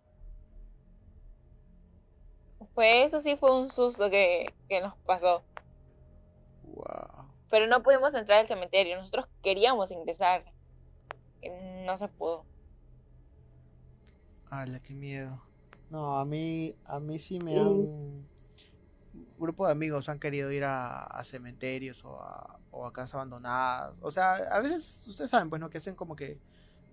[2.75, 5.43] Pues eso sí fue un susto que, nos pasó.
[6.65, 7.27] Wow.
[7.49, 8.97] Pero no pudimos entrar al cementerio.
[8.99, 10.45] Nosotros queríamos ingresar.
[11.41, 11.49] y
[11.87, 12.45] No se pudo.
[14.51, 15.41] Ala, qué miedo.
[15.91, 17.59] No, a mí, a mí sí me Sí.
[17.59, 18.27] han...
[19.39, 23.95] Grupo de amigos han querido ir a, a cementerios o a, o a casas abandonadas.
[24.01, 25.69] O sea, a veces, ustedes saben, pues, ¿no?
[25.71, 26.41] Que hacen como que,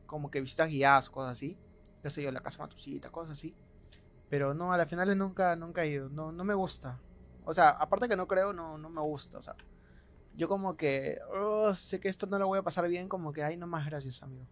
[0.05, 1.57] como que visitas guiadas o cosas así.
[2.01, 3.55] Qué sé yo, la casa Matusita, cosas así.
[4.29, 6.09] Pero no, a las finales nunca, nunca he ido.
[6.09, 6.99] No, no me gusta.
[7.45, 9.37] O sea, aparte que no creo, no, no me gusta.
[9.37, 9.55] O sea,
[10.35, 13.43] yo como que, oh, sé que esto no lo voy a pasar bien, como que,
[13.43, 14.45] ay, no más gracias, amigo.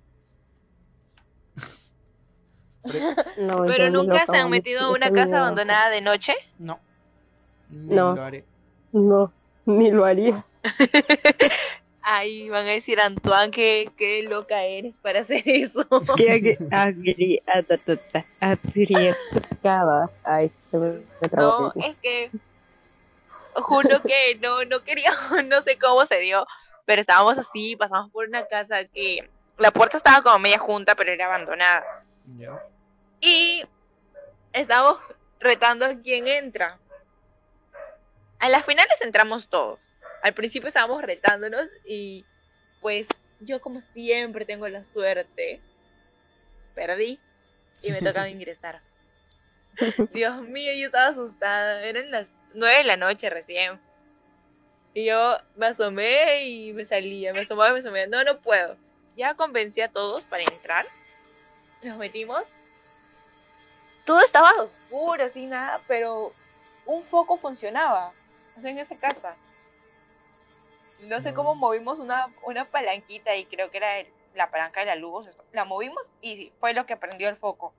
[2.84, 6.34] Pero- No, Pero yo nunca se han metido a una casa abandonada de noche.
[6.60, 6.80] No.
[7.72, 8.16] Ni No.
[8.16, 8.44] lo haré.
[8.92, 9.32] No,
[9.66, 10.46] ni lo haría.
[12.04, 15.86] Ay, van a decir, Antoine, que qué loca eres para hacer eso.
[16.18, 16.58] Que.
[20.24, 20.90] Ay, se me,
[21.22, 22.32] me trabó No, es que
[23.54, 25.12] juro que no, no quería,
[25.46, 26.46] no sé cómo se dio,
[26.86, 31.12] pero estábamos así, pasamos por una casa que la puerta estaba como media junta, pero
[31.12, 32.04] era abandonada.
[32.38, 32.60] Ya.
[33.22, 33.64] Y
[34.54, 34.98] estábamos
[35.40, 36.78] retando a quién entra.
[38.42, 39.92] A las finales entramos todos.
[40.24, 42.26] Al principio estábamos retándonos y
[42.82, 43.08] pues
[43.40, 45.62] yo como siempre tengo la suerte.
[46.74, 47.20] Perdí
[47.84, 48.82] y me tocaba ingresar.
[50.12, 51.84] Dios mío, yo estaba asustada.
[51.84, 53.80] Eran las nueve de la noche recién.
[54.96, 58.08] Y yo me asomé y me salía, me asomaba y me asomé.
[58.08, 58.76] No, no puedo.
[59.16, 60.88] Ya convencí a todos para entrar.
[61.84, 62.42] Nos metimos.
[64.04, 66.34] Todo estaba oscuro, así nada, pero
[66.88, 68.14] un foco funcionaba.
[68.62, 69.36] Sea, en esa casa.
[71.02, 74.86] No sé cómo movimos una, una palanquita y creo que era el- la palanca de
[74.86, 75.30] la luz.
[75.52, 77.74] La movimos y fue lo que prendió el foco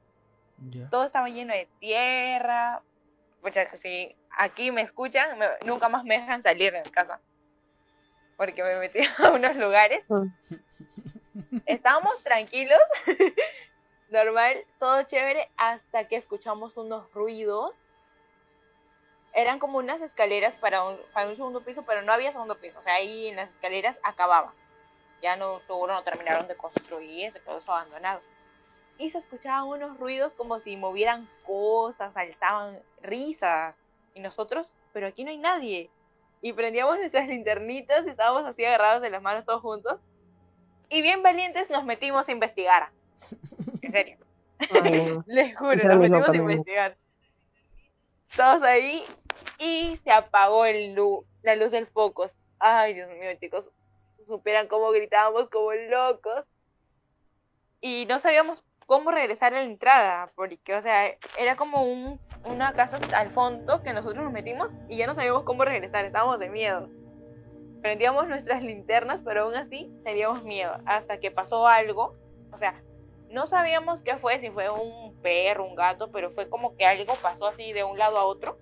[0.90, 2.82] todo estaba lleno de tierra.
[3.40, 7.20] Pucha, si aquí me escuchan, me- nunca más me dejan salir de mi casa.
[8.36, 10.04] Porque me metí a unos lugares.
[11.66, 12.78] Estábamos tranquilos,
[14.08, 17.72] normal, todo chévere, hasta que escuchamos unos ruidos.
[19.34, 22.78] Eran como unas escaleras para un, para un segundo piso, pero no había segundo piso.
[22.78, 24.54] O sea, ahí en las escaleras acababa.
[25.22, 28.20] Ya no, seguro no terminaron de construir, se quedó eso abandonado
[28.98, 33.74] y se escuchaban unos ruidos como si movieran cosas, alzaban risas.
[34.14, 35.90] Y nosotros, pero aquí no hay nadie.
[36.40, 40.00] Y prendíamos nuestras linternitas, estábamos así agarrados de las manos todos juntos.
[40.90, 42.90] Y bien valientes nos metimos a investigar.
[43.80, 44.18] En serio,
[44.82, 46.96] Ay, les juro, nos metimos a investigar.
[48.36, 49.04] Todos ahí
[49.58, 50.96] y se apagó el
[51.42, 52.26] la luz del foco.
[52.58, 53.70] Ay, Dios mío, chicos,
[54.26, 56.44] supieran cómo gritábamos como locos.
[57.80, 62.72] Y no sabíamos cómo regresar a la entrada, porque, o sea, era como un, una
[62.74, 66.50] casa al fondo que nosotros nos metimos y ya no sabíamos cómo regresar, estábamos de
[66.50, 66.88] miedo.
[67.80, 72.14] Prendíamos nuestras linternas, pero aún así teníamos miedo, hasta que pasó algo,
[72.52, 72.80] o sea,
[73.32, 77.14] no sabíamos qué fue, si fue un perro, un gato, pero fue como que algo
[77.22, 78.58] pasó así de un lado a otro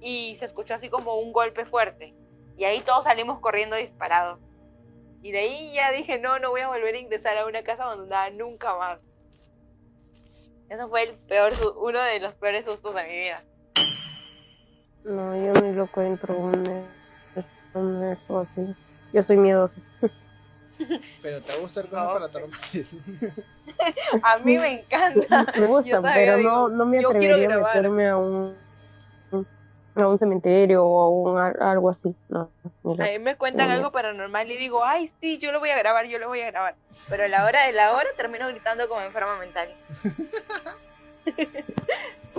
[0.00, 2.14] y se escuchó así como un golpe fuerte.
[2.56, 4.40] Y ahí todos salimos corriendo disparados.
[5.22, 7.84] Y de ahí ya dije, no, no voy a volver a ingresar a una casa
[7.84, 8.98] abandonada nunca más.
[10.68, 13.44] Eso fue el peor, uno de los peores sustos de mi vida.
[15.04, 16.86] No, yo ni loco entro a un,
[17.74, 18.74] un eso así.
[19.12, 19.74] Yo soy miedosa.
[21.20, 22.96] Pero te gusta el cosas No, paranormales.
[24.22, 25.46] A mí me encanta.
[25.56, 28.56] Me gustan, todavía pero digo, no, no me atrevería a meterme a un,
[29.94, 32.14] a un cementerio o a un, a- algo así.
[32.28, 32.50] No,
[32.84, 36.06] A mí me cuentan algo paranormal y digo, ay, sí, yo lo voy a grabar,
[36.06, 36.74] yo lo voy a grabar.
[37.08, 39.68] Pero a la hora de la hora termino gritando como enferma mental.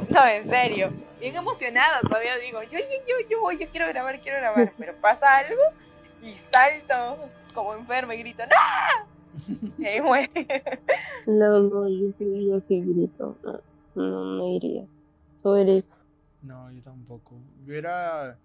[0.10, 0.92] No, en serio.
[1.20, 4.72] Bien emocionada todavía digo, yo, yo, yo, yo voy, yo quiero grabar, quiero grabar.
[4.78, 5.62] Pero pasa algo
[6.22, 7.18] y salto
[7.54, 9.14] como enferma y grito, ¡No!
[9.78, 10.30] Y ahí muere.
[11.26, 13.38] No, no, yo sí, yo sí grito.
[13.44, 13.62] No,
[13.96, 14.86] no, no iría.
[15.42, 15.86] Tú eres.
[16.42, 17.40] No, yo tampoco.
[17.66, 18.38] Yo era,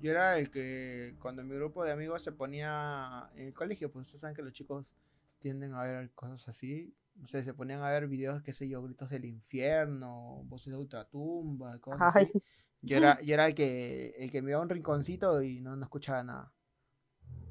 [0.00, 4.06] yo era el que cuando mi grupo de amigos se ponía en el colegio, pues
[4.06, 4.96] ustedes saben que los chicos
[5.38, 6.92] tienden a ver cosas así.
[7.14, 10.78] No sé, se ponían a ver videos, qué sé yo, gritos del infierno, voces de
[10.78, 12.42] ultratumba, cosas Ay, así.
[12.82, 15.76] Yo era, yo era el que, el que me iba a un rinconcito y no,
[15.76, 16.52] no escuchaba nada.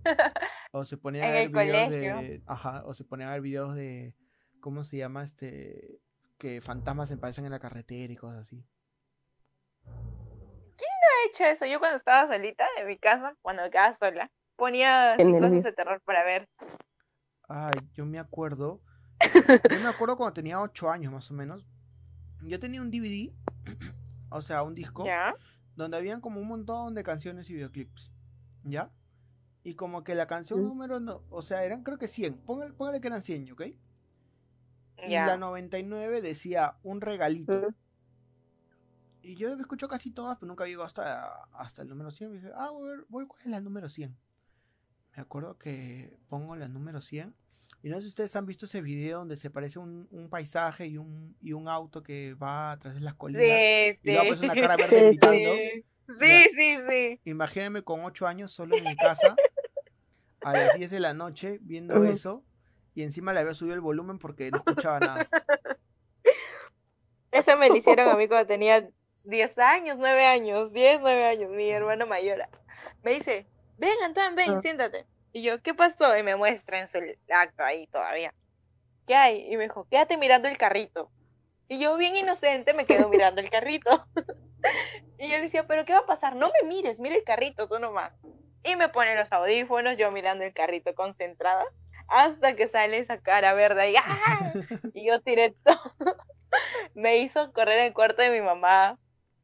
[0.72, 2.16] O se ponían a ver videos colegio.
[2.18, 4.16] de, ajá, o se ponían a ver videos de,
[4.60, 6.02] ¿cómo se llama este?
[6.38, 8.66] Que fantasmas se aparecen en la carretera y cosas así.
[11.24, 11.66] He hecho eso.
[11.66, 16.02] Yo cuando estaba solita en mi casa, cuando me quedaba sola, ponía cosas de terror
[16.02, 16.50] para ver.
[17.48, 18.82] Ay, yo me acuerdo.
[19.70, 21.66] Yo me acuerdo cuando tenía 8 años más o menos.
[22.42, 23.32] Yo tenía un DVD,
[24.30, 25.34] o sea, un disco, ¿Ya?
[25.76, 28.12] donde habían como un montón de canciones y videoclips.
[28.64, 28.92] ¿Ya?
[29.64, 30.68] Y como que la canción Mm.
[30.68, 32.38] número, no, o sea, eran creo que 100.
[32.40, 33.62] Póngale, póngale que eran 100, ¿ok?
[35.06, 37.54] Y la 99 decía un regalito.
[37.70, 37.76] Mm.
[39.26, 42.32] Y yo escucho casi todas, pero nunca llego hasta, hasta el número 100.
[42.32, 44.16] Y dije, ah, voy, a ver, voy, ¿cuál es la número 100?
[45.16, 47.34] Me acuerdo que pongo la número 100.
[47.84, 50.88] Y no sé si ustedes han visto ese video donde se parece un, un paisaje
[50.88, 53.44] y un, y un auto que va a través de las colinas.
[53.46, 54.46] Sí, Y luego sí.
[54.46, 55.54] aparece una cara verde Sí, gritando.
[55.54, 55.84] Sí,
[56.20, 57.20] sí, sí, sí.
[57.26, 59.36] Imagínense con 8 años solo en mi casa,
[60.44, 62.44] a las 10 de la noche, viendo eso.
[62.96, 65.28] Y encima le había subido el volumen porque no escuchaba nada.
[67.32, 68.88] Eso me lo hicieron a mí cuando tenía
[69.26, 72.48] 10 años, 9 años, 10, 9 años, mi hermano mayor.
[73.02, 74.62] Me dice, ven, Antoine, ven, Ah.
[74.62, 75.06] siéntate.
[75.32, 76.16] Y yo, ¿qué pasó?
[76.16, 77.00] Y me muestra en su
[77.34, 78.32] acto ahí todavía.
[79.08, 79.52] ¿Qué hay?
[79.52, 81.10] Y me dijo, quédate mirando el carrito.
[81.70, 84.06] Y yo, bien inocente, me quedo mirando el carrito.
[85.18, 86.36] y yo le decía, ¿pero qué va a pasar?
[86.36, 88.22] No me mires, mira el carrito, tú nomás.
[88.64, 91.64] Y me pone los audífonos, yo mirando el carrito concentrada,
[92.10, 94.54] hasta que sale esa cara verde y, ¡ah!
[94.94, 95.94] y yo tiré todo.
[96.96, 98.98] me hizo correr al cuarto de mi mamá.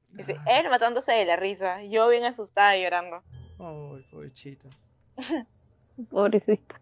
[0.10, 3.24] Dice, Ay, él matándose de la risa, yo bien asustada llorando.
[3.60, 4.70] ay, pobrecito.
[6.12, 6.76] Pobrecito.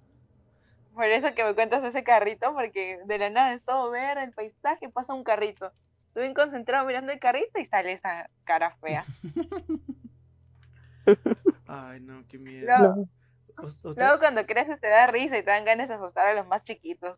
[0.94, 4.32] Por eso que me cuentas ese carrito, porque de la nada es todo ver el
[4.32, 5.72] paisaje y pasa un carrito.
[6.08, 9.04] Estoy bien concentrado mirando el carrito y sale esa cara fea.
[11.68, 13.08] Ay, no, qué miedo.
[13.96, 16.64] Luego, cuando creces te da risa y te dan ganas de asustar a los más
[16.64, 17.18] chiquitos.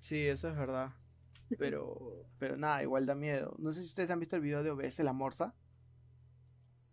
[0.00, 0.88] Sí, eso es verdad.
[1.58, 1.96] Pero,
[2.38, 3.54] pero nada, igual da miedo.
[3.58, 5.54] No sé si ustedes han visto el video de OBS la morsa.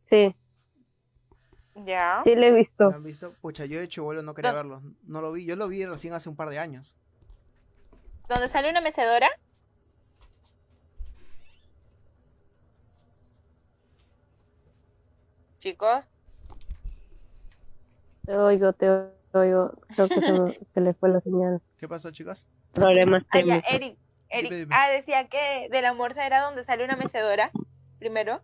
[0.09, 0.31] Sí,
[1.85, 2.21] ¿Ya?
[2.23, 2.89] sí lo he visto.
[2.89, 3.31] ¿Lo han visto?
[3.41, 4.57] Pucha, yo de chivolo no quería No.
[4.57, 4.81] verlo.
[5.03, 5.45] No lo vi.
[5.45, 6.95] Yo lo vi recién hace un par de años.
[8.27, 9.27] ¿Donde sale una mecedora?
[15.69, 16.03] Chicos,
[18.25, 18.89] Te oigo, te
[19.33, 19.69] oigo.
[19.93, 21.61] Creo que se, se le fue la señal.
[21.79, 22.43] ¿Qué pasó, chicas?
[22.73, 23.57] Problemas ah, ya.
[23.69, 23.95] Eric,
[24.29, 24.75] Eric, Dime, dime.
[24.75, 27.51] ah, decía que de la morsa era donde sale una mecedora,
[27.99, 28.39] primero.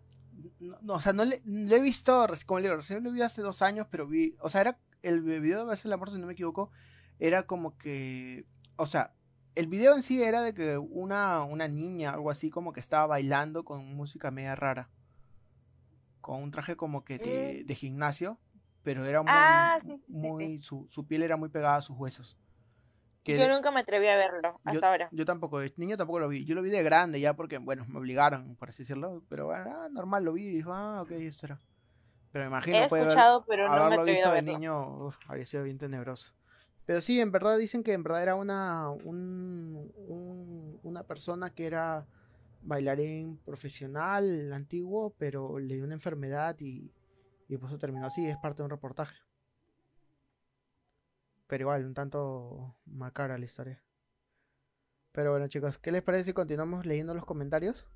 [0.60, 3.22] No, no, o sea, no le, lo he visto, como le digo, recién lo vi
[3.22, 6.28] hace dos años, pero vi, o sea, era el video de la morsa, si no
[6.28, 6.70] me equivoco,
[7.18, 8.44] era como que,
[8.76, 9.14] o sea,
[9.56, 13.08] el video en sí era de que una, una niña, algo así, como que estaba
[13.08, 14.90] bailando con música media rara.
[16.26, 18.36] Con un traje como que de, de gimnasio,
[18.82, 21.80] pero era muy, Ah, sí, sí, sí, muy, Su, su piel era muy pegada a
[21.82, 22.36] sus huesos.
[23.22, 25.08] Que Yo de- nunca me atreví a verlo hasta yo, ahora.
[25.12, 26.44] yo tampoco, de niño tampoco lo vi.
[26.44, 29.22] Yo lo vi de grande ya porque, bueno, me obligaron, por así decirlo.
[29.28, 31.60] Pero bueno, ah, normal lo vi y dijo, ah, ok, eso era.
[32.32, 35.06] Pero me imagino He puede haber- escuchado, pero no me haberlo atrevido visto de niño,
[35.06, 36.32] uf, habría sido bien tenebroso.
[36.86, 41.66] Pero sí, en verdad dicen que en verdad era una, un- un- una persona que
[41.66, 42.04] era
[42.66, 46.92] bailarín profesional, antiguo, pero le dio una enfermedad y,
[47.48, 48.26] y por eso terminó así.
[48.26, 49.16] Es parte de un reportaje.
[51.46, 53.82] Pero igual, un tanto macabra la historia.
[55.12, 57.86] Pero bueno, chicos, ¿qué les parece si continuamos leyendo los comentarios?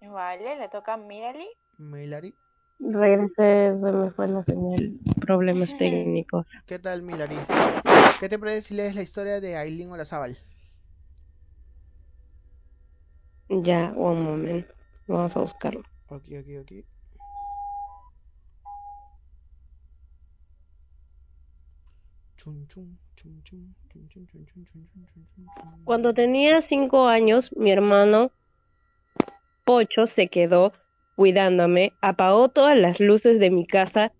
[0.00, 1.48] Vale, le toca a Mirali.
[1.78, 2.34] Milari.
[2.80, 4.94] Regresé, se me fue la señal.
[5.20, 6.46] Problemas técnicos.
[6.66, 7.36] ¿Qué tal, Milari?
[8.18, 10.36] ¿Qué te parece si lees la historia de Aileen Olazábal?
[13.60, 14.74] Ya, un momento.
[15.06, 15.82] Vamos a buscarlo.
[16.08, 16.72] Ok, ok, ok.
[25.84, 28.32] Cuando tenía cinco años, mi hermano
[29.64, 30.72] Pocho se quedó
[31.14, 34.12] cuidándome, apagó todas las luces de mi casa,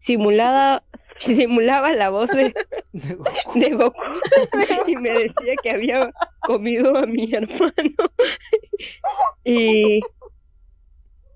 [0.00, 0.84] simulada,
[1.20, 2.52] simulaba la voz de,
[2.92, 3.58] De Goku.
[3.58, 4.00] de Goku
[4.86, 7.72] y me decía que había comido a mi hermano
[9.44, 10.00] y,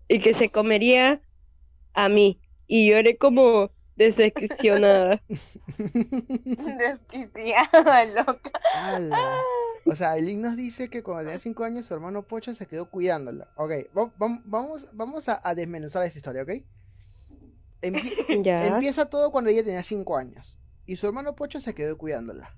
[0.08, 1.20] y que se comería
[1.94, 2.40] a mí.
[2.66, 5.20] Y lloré como decepcionada.
[6.78, 8.50] Desquiciada, loca.
[8.74, 9.40] Ala.
[9.86, 12.88] O sea, Aileen nos dice que cuando tenía 5 años su hermano Pocho se quedó
[12.90, 13.48] cuidándola.
[13.56, 16.50] Ok, va- va- vamos, vamos a, a desmenuzar esta historia, ¿ok?
[17.82, 18.58] Empie- Ya.
[18.60, 20.58] Empieza todo cuando ella tenía 5 años.
[20.86, 22.56] Y su hermano Pocho se quedó cuidándola.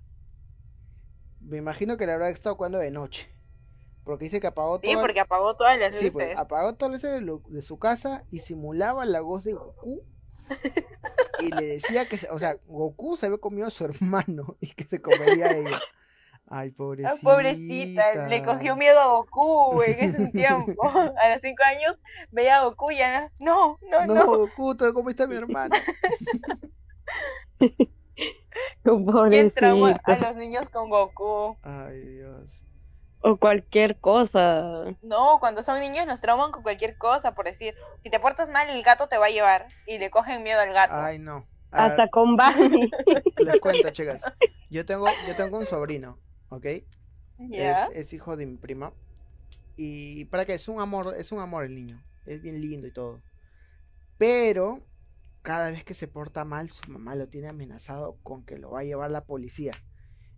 [1.40, 3.28] Me imagino que le habrá estado cuidando de noche.
[4.04, 5.00] Porque dice que apagó Sí, todo.
[5.02, 6.38] porque apagó todas las Sí, pues, luces.
[6.40, 10.02] apagó todo eso de, lo- de su casa y simulaba la voz de Goku.
[11.40, 14.68] Y le decía que, se- o sea, Goku se había comido a su hermano y
[14.72, 15.80] que se comería a ella.
[16.54, 17.14] Ay, pobrecita.
[17.14, 20.82] Ah, pobrecita, le cogió miedo a Goku en ese tiempo.
[21.22, 21.96] A los cinco años
[22.30, 24.26] veía a Goku y ya no, no, No, no.
[24.26, 25.74] Goku, ¿tú comiste a mi hermano?
[28.82, 31.56] ¿Quién trauma a los niños con Goku?
[31.62, 32.62] Ay, Dios.
[33.20, 34.84] O cualquier cosa.
[35.00, 38.68] No, cuando son niños nos trauman con cualquier cosa, por decir, si te portas mal
[38.68, 40.94] el gato te va a llevar y le cogen miedo al gato.
[40.94, 41.46] Ay, no.
[41.70, 42.90] A ver, Hasta con Barney.
[43.38, 44.20] les cuento, chicas.
[44.68, 46.18] Yo tengo, yo tengo un sobrino,
[46.52, 46.66] ¿ok?
[47.38, 47.86] ¿Ya?
[47.86, 48.92] Es, es hijo de mi prima.
[49.76, 52.02] Y para qué, es un amor, es un amor el niño.
[52.26, 53.20] Es bien lindo y todo.
[54.18, 54.80] Pero
[55.42, 58.80] cada vez que se porta mal, su mamá lo tiene amenazado con que lo va
[58.80, 59.72] a llevar la policía.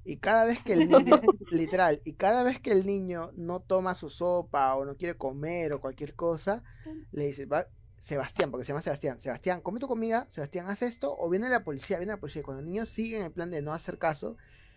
[0.04, 1.16] Y cada vez que el niño,
[1.50, 5.72] literal, y cada vez que el niño no toma su sopa o no quiere comer
[5.72, 6.62] o cualquier cosa,
[7.10, 7.66] le dice, va,
[7.98, 11.64] Sebastián, porque se llama Sebastián, Sebastián, come tu comida, Sebastián, haz esto, o viene la
[11.64, 12.40] policía, viene la policía.
[12.40, 14.36] Y Cuando el niño sigue en el plan de no hacer caso,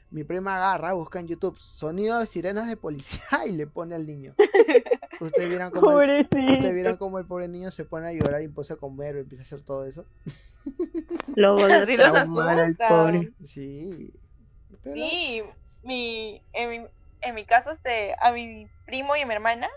[0.10, 4.05] mi prima agarra, busca en YouTube sonido de sirenas de policía y le pone al
[4.05, 4.34] niño.
[5.20, 6.74] Ustedes vieron cómo el, ¿ustedes Pobrecito.
[6.74, 9.41] vieron cómo el pobre niño se pone a llorar y empieza a comer o empieza
[9.43, 10.05] a hacer todo eso.
[11.36, 13.32] Lo Así los pobre.
[13.43, 14.14] Sí.
[14.84, 15.43] Pero, Sí,
[15.84, 16.88] mi, en mi,
[17.22, 19.68] en mi caso, este, a mi primo y a mi hermana,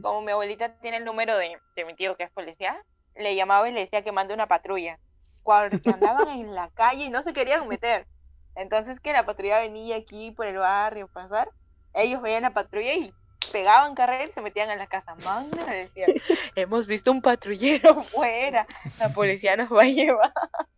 [0.00, 2.76] como mi abuelita tiene el número de, de mi tío que es policía,
[3.16, 4.98] le llamaba y le decía que mande una patrulla.
[5.42, 8.06] Cuando andaban en la calle y no se querían meter.
[8.58, 11.48] Entonces que la patrulla venía aquí por el barrio pasar,
[11.94, 13.14] ellos veían la patrulla y
[13.52, 15.14] pegaban carrera y se metían en la casa.
[15.24, 16.06] Manda, le decía,
[16.56, 18.66] hemos visto un patrullero fuera,
[18.98, 20.32] la policía nos va a llevar.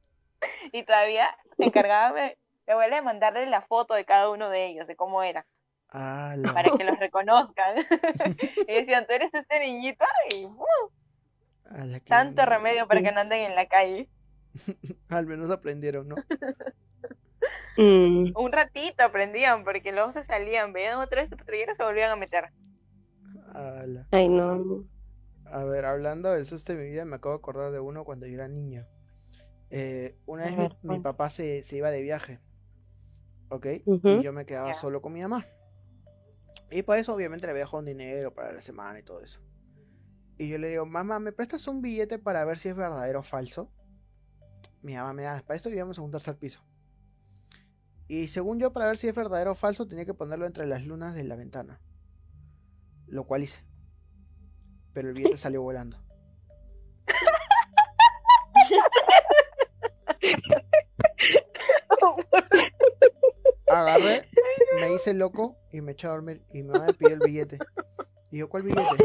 [0.72, 1.28] Y todavía
[1.58, 5.22] se encargaba mi, abuela de mandarle la foto de cada uno de ellos, de cómo
[5.22, 5.44] era,
[5.88, 6.54] Ala.
[6.54, 7.76] para que los reconozcan.
[8.66, 12.00] y decían, tú eres este niñito y ¡uh!
[12.06, 14.08] Tanto remedio para que no anden en la calle.
[15.10, 16.16] Al menos aprendieron, ¿no?
[17.76, 21.82] Mm, Un ratito aprendían, porque luego se salían, veían otra vez el patrullero y se
[21.84, 22.52] volvían a meter.
[23.54, 24.06] Ala.
[24.10, 24.84] Ay, no.
[25.44, 28.26] A ver, hablando del susto de mi vida, me acabo de acordar de uno cuando
[28.26, 28.86] yo era niño.
[29.70, 31.10] Eh, una vez mi, ver, mi cuenta.
[31.12, 32.40] papá se, se iba de viaje,
[33.48, 33.66] ¿ok?
[34.06, 35.46] Y yo me quedaba solo con mi mamá.
[36.70, 39.40] Y por eso obviamente le había dejado un dinero para la semana y todo eso.
[40.38, 43.22] Y yo le digo, mamá, ¿me prestas un billete para ver si es verdadero o
[43.22, 43.70] falso?
[44.82, 46.64] Mi mamá me da, para esto vivíamos en un tercer piso.
[48.10, 50.84] Y según yo, para ver si es verdadero o falso, tenía que ponerlo entre las
[50.84, 51.80] lunas de la ventana.
[53.06, 53.64] Lo cual hice.
[54.92, 55.96] Pero el billete salió volando.
[63.68, 64.28] Agarré,
[64.80, 66.42] me hice loco y me eché a dormir.
[66.52, 67.58] Y mi mamá me pidió el billete.
[68.32, 69.04] Y yo, ¿cuál billete?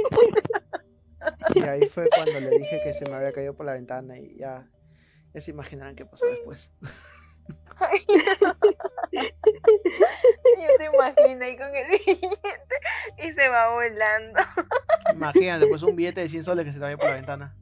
[1.53, 4.35] Y ahí fue cuando le dije que se me había caído por la ventana y
[4.39, 4.67] ya,
[5.31, 6.71] ya se imaginarán qué pasó después.
[9.11, 12.29] Yo te imagino ahí con el billete
[13.17, 14.39] y se va volando.
[15.13, 17.55] Imagínate, pues un billete de 100 soles que se te vaya por la ventana.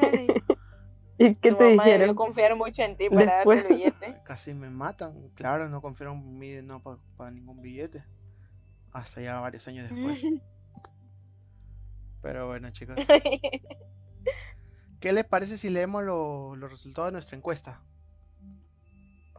[0.00, 0.26] Ay,
[1.18, 2.14] ¿Y qué tu te mamá dijeron?
[2.14, 4.20] confiar mucho en ti para darte el billete.
[4.24, 5.28] Casi me matan.
[5.34, 6.82] Claro, no confiaron en mí no
[7.16, 8.04] para ningún billete.
[8.92, 10.20] Hasta ya varios años después.
[12.22, 12.96] Pero bueno, chicos.
[15.00, 17.80] ¿Qué les parece si leemos lo- los resultados de nuestra encuesta?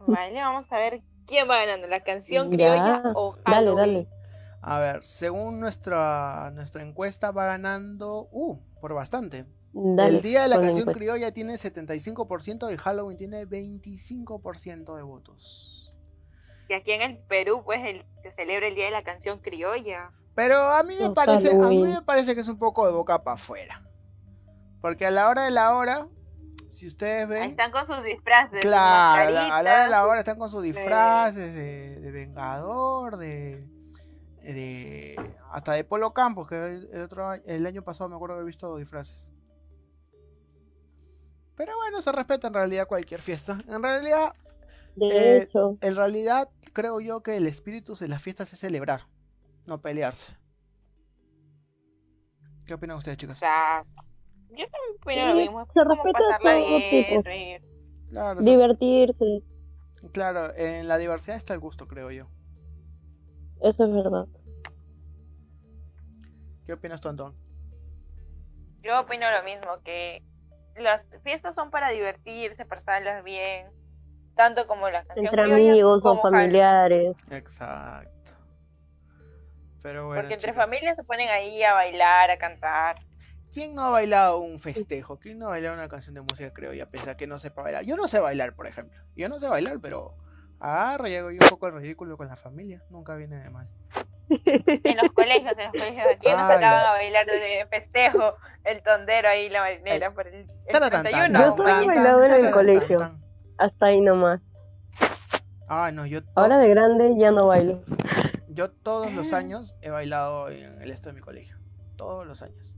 [0.06, 3.76] Vale, vamos a ver quién va ganando, la canción Ya, criolla o Dale, Halloween.
[3.76, 4.08] dale.
[4.62, 9.46] A ver, según nuestra, nuestra encuesta va ganando, uh, por bastante.
[9.72, 10.92] Dale, el día de la canción encuesta.
[10.92, 15.92] criolla tiene 75% y Halloween tiene 25% de votos.
[16.68, 20.12] Y aquí en el Perú, pues, el, se celebra el Día de la Canción Criolla.
[20.34, 22.92] Pero a mí me Oh, parece, a mí me parece que es un poco de
[22.92, 23.82] boca para afuera.
[24.80, 26.08] Porque a la hora de la hora,
[26.68, 28.60] si ustedes Ahí ven, están con sus disfraces.
[28.60, 32.10] claro, a la, a la hora de la hora están con sus disfraces de, de
[32.10, 33.68] Vengador, de,
[34.42, 38.34] de hasta de Polo Campos, que el, el otro año- el año pasado me acuerdo
[38.34, 39.26] haber visto disfraces.
[41.56, 43.58] Pero bueno, se respeta en realidad cualquier fiesta.
[43.68, 44.34] En realidad,
[44.96, 49.02] De Eh, hecho, en realidad creo yo que el espíritu de las fiestas es celebrar,
[49.66, 50.36] no pelearse.
[52.66, 53.38] ¿Qué opinan ustedes, O chicos?
[54.56, 55.66] Yo también opino lo mismo.
[55.66, 57.62] Se como respeta pasarla todo bien, reír.
[58.10, 59.42] Claro, divertirse,
[60.12, 62.26] claro, en la diversidad está el gusto, creo yo.
[63.60, 64.26] eso es verdad.
[66.66, 67.34] ¿Qué opinas tú, Antón?
[68.82, 70.22] Yo opino lo mismo, que
[70.76, 73.68] las fiestas son para divertirse, pasarlas bien,
[74.34, 76.22] tanto como la canción Entre amigos o Halloween.
[76.22, 77.16] familiares.
[77.30, 78.10] Exacto.
[79.82, 82.96] Pero bueno, Porque entre chicos, familias se ponen ahí a bailar, a cantar.
[83.54, 85.18] ¿Quién no ha bailado un festejo?
[85.18, 87.62] ¿Quién no ha bailado una canción de música, creo, y a pesar que no sepa
[87.62, 87.84] bailar?
[87.84, 89.00] Yo no sé bailar, por ejemplo.
[89.14, 90.16] Yo no sé bailar, pero
[90.58, 92.82] agarro y hago yo un poco el ridículo con la familia.
[92.90, 93.68] Nunca viene de mal.
[94.28, 99.28] En los colegios, en los colegios aquí nos sacaban a bailar de festejo, el tondero
[99.28, 101.38] ahí, la marinera, por el, el Taratán, 31.
[101.38, 102.98] Yo solo he bailado en el colegio.
[102.98, 103.22] tan.
[103.58, 104.40] Hasta ahí nomás.
[105.68, 107.80] Ah, no, yo, Ahora de grande ya no bailo.
[108.48, 111.58] Yo todos los años he bailado en el esto de mi colegio.
[111.96, 112.73] Todos los años.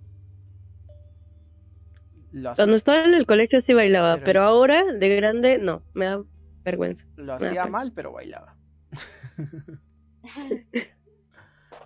[2.33, 5.83] Lo, hacía- Cuando estaba en el colegio sí bailaba, Pero- pero ahora de grande no,
[5.95, 6.23] me da
[6.65, 7.05] vergüenza.
[7.17, 8.57] lo hacía mal, pero bailaba.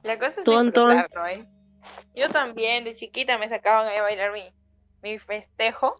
[0.02, 0.66] La cosa es Antón.
[0.66, 1.46] disfrutarlo, ¿eh?
[2.14, 4.42] Yo también, de chiquita me sacaban a bailar mi,
[5.02, 5.92] mi festejo.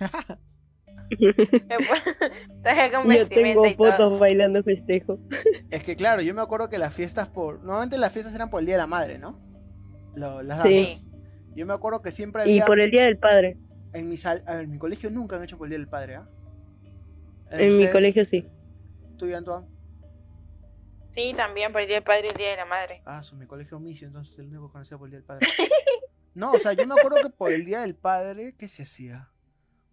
[2.62, 3.90] Traje con Yo tengo y todo.
[3.92, 5.18] fotos bailando festejo.
[5.70, 7.60] Es que claro, yo me acuerdo que las fiestas por...
[7.60, 9.38] Normalmente las fiestas eran por el Día de la Madre, ¿no?
[10.14, 10.84] Lo- las Sí.
[10.84, 11.06] danzas.
[11.56, 12.66] Yo me acuerdo que siempre Y había...
[12.66, 13.56] por el Día del Padre.
[13.92, 14.44] En mi, sal...
[14.46, 16.28] a ver, en mi colegio nunca han hecho por el Día del Padre, ¿ah?
[17.50, 18.46] En mi colegio sí.
[19.16, 19.66] ¿Tú y Antoine?
[21.12, 23.02] Sí, también por el día del padre y el día de la madre.
[23.06, 25.46] Ah, su mi colegio misio, entonces el único que conocía por el Día del Padre.
[26.34, 29.30] No, o sea, yo me acuerdo que por el Día del Padre, ¿qué se hacía?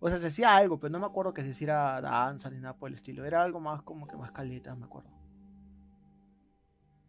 [0.02, 2.76] O sea, se hacía algo, pero no me acuerdo que se hiciera danza ni nada
[2.76, 3.24] por el estilo.
[3.24, 5.10] Era algo más como que más caleta, me acuerdo.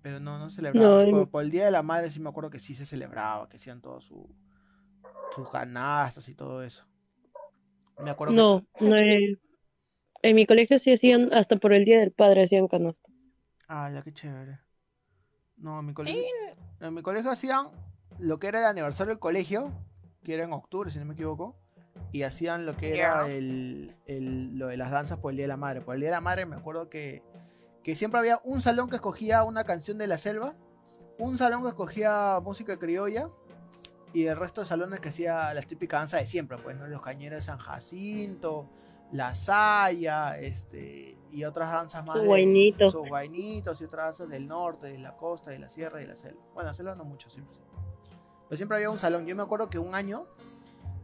[0.02, 1.02] Pero no, no celebraba.
[1.02, 3.48] No, por, por el Día de la Madre sí me acuerdo que sí se celebraba,
[3.48, 4.32] que hacían todo su
[5.34, 6.84] sus canastas y todo eso.
[8.02, 9.38] Me acuerdo que- No, no eh,
[10.22, 13.08] En mi colegio sí hacían, hasta por el Día del Padre hacían canasta.
[13.68, 14.58] Ah, ya qué chévere.
[15.58, 16.22] No, en mi colegio.
[16.80, 17.68] En mi colegio hacían
[18.18, 19.70] lo que era el aniversario del colegio,
[20.22, 21.56] que era en octubre, si no me equivoco.
[22.10, 23.28] Y hacían lo que era
[24.06, 25.80] el- lo de las danzas por el Día de la Madre.
[25.82, 27.22] Por el Día de la Madre me acuerdo que,
[27.82, 30.54] que siempre había un salón que escogía una canción de la selva,
[31.18, 33.28] un salón que escogía música criolla,
[34.14, 36.86] y el resto de salones que hacía las típicas danzas de siempre, pues, ¿no?
[36.86, 38.70] Los cañeros de San Jacinto,
[39.10, 42.18] la saya, este, y otras danzas más.
[42.18, 42.92] Sus guainitos.
[42.92, 46.10] Sus guainitos y otras danzas del norte, de la costa, de la sierra y de
[46.10, 46.40] la selva.
[46.54, 47.54] Bueno, la selva no mucho, siempre.
[47.54, 47.80] siempre.
[48.48, 49.26] Pero siempre había un salón.
[49.26, 50.28] Yo me acuerdo que un año,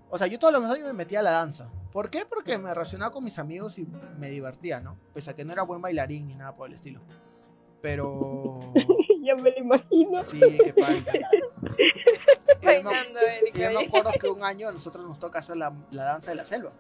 [0.09, 1.69] o sea, yo todos los años me metía a la danza.
[1.91, 2.25] ¿Por qué?
[2.25, 3.89] Porque me relacionaba con mis amigos y
[4.19, 4.97] me divertía, ¿no?
[5.13, 7.01] Pese a que no era buen bailarín ni nada por el estilo.
[7.83, 8.61] Pero.
[9.23, 10.23] ya me lo imagino.
[10.23, 11.27] Sí, qué padre.
[12.61, 15.39] Y yo me- Bailando, Erika, yo me acuerdo que un año a nosotros nos toca
[15.39, 16.73] hacer la, la danza de la selva.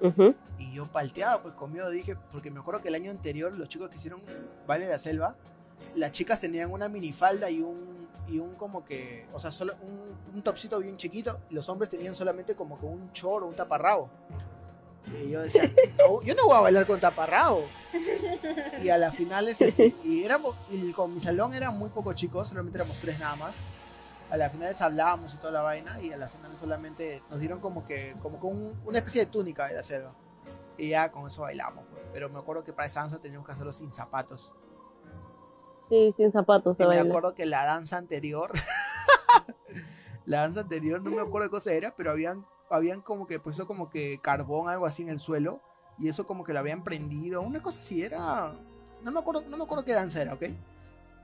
[0.00, 0.34] Ujú.
[0.58, 3.88] Y yo palteado, pues conmigo dije, porque me acuerdo que el año anterior los chicos
[3.88, 4.20] que hicieron
[4.66, 5.34] baile de la selva,
[5.94, 10.00] las chicas tenían una minifalda y un, y un como que, o sea, solo un,
[10.34, 13.54] un topsito bien chiquito, y los hombres tenían solamente como que un chor o un
[13.54, 14.10] taparrabo.
[15.22, 17.66] Y yo decía, no, yo no voy a bailar con taparrabo.
[18.82, 22.48] Y a las finales, este, y éramos, y con mi salón eran muy pocos chicos,
[22.48, 23.54] solamente éramos tres nada más.
[24.34, 27.60] A las finales hablábamos y toda la vaina, y a las finales solamente nos dieron
[27.60, 30.12] como que, como que un- una especie de túnica de la selva.
[30.76, 32.02] Y ya con eso bailamos, pues.
[32.12, 34.52] Pero me acuerdo que para esa danza teníamos que hacerlo sin zapatos.
[35.88, 37.02] Sí, sin zapatos Y me baila.
[37.02, 38.50] acuerdo que la danza anterior,
[40.26, 43.68] la danza anterior, no me acuerdo qué cosa era, pero habían, habían como que puesto
[43.68, 45.60] como que carbón, algo así en el suelo,
[45.96, 48.52] y eso como que lo habían prendido, una cosa así, era...
[49.02, 50.42] No me acuerdo, no me acuerdo qué danza era, ¿ok?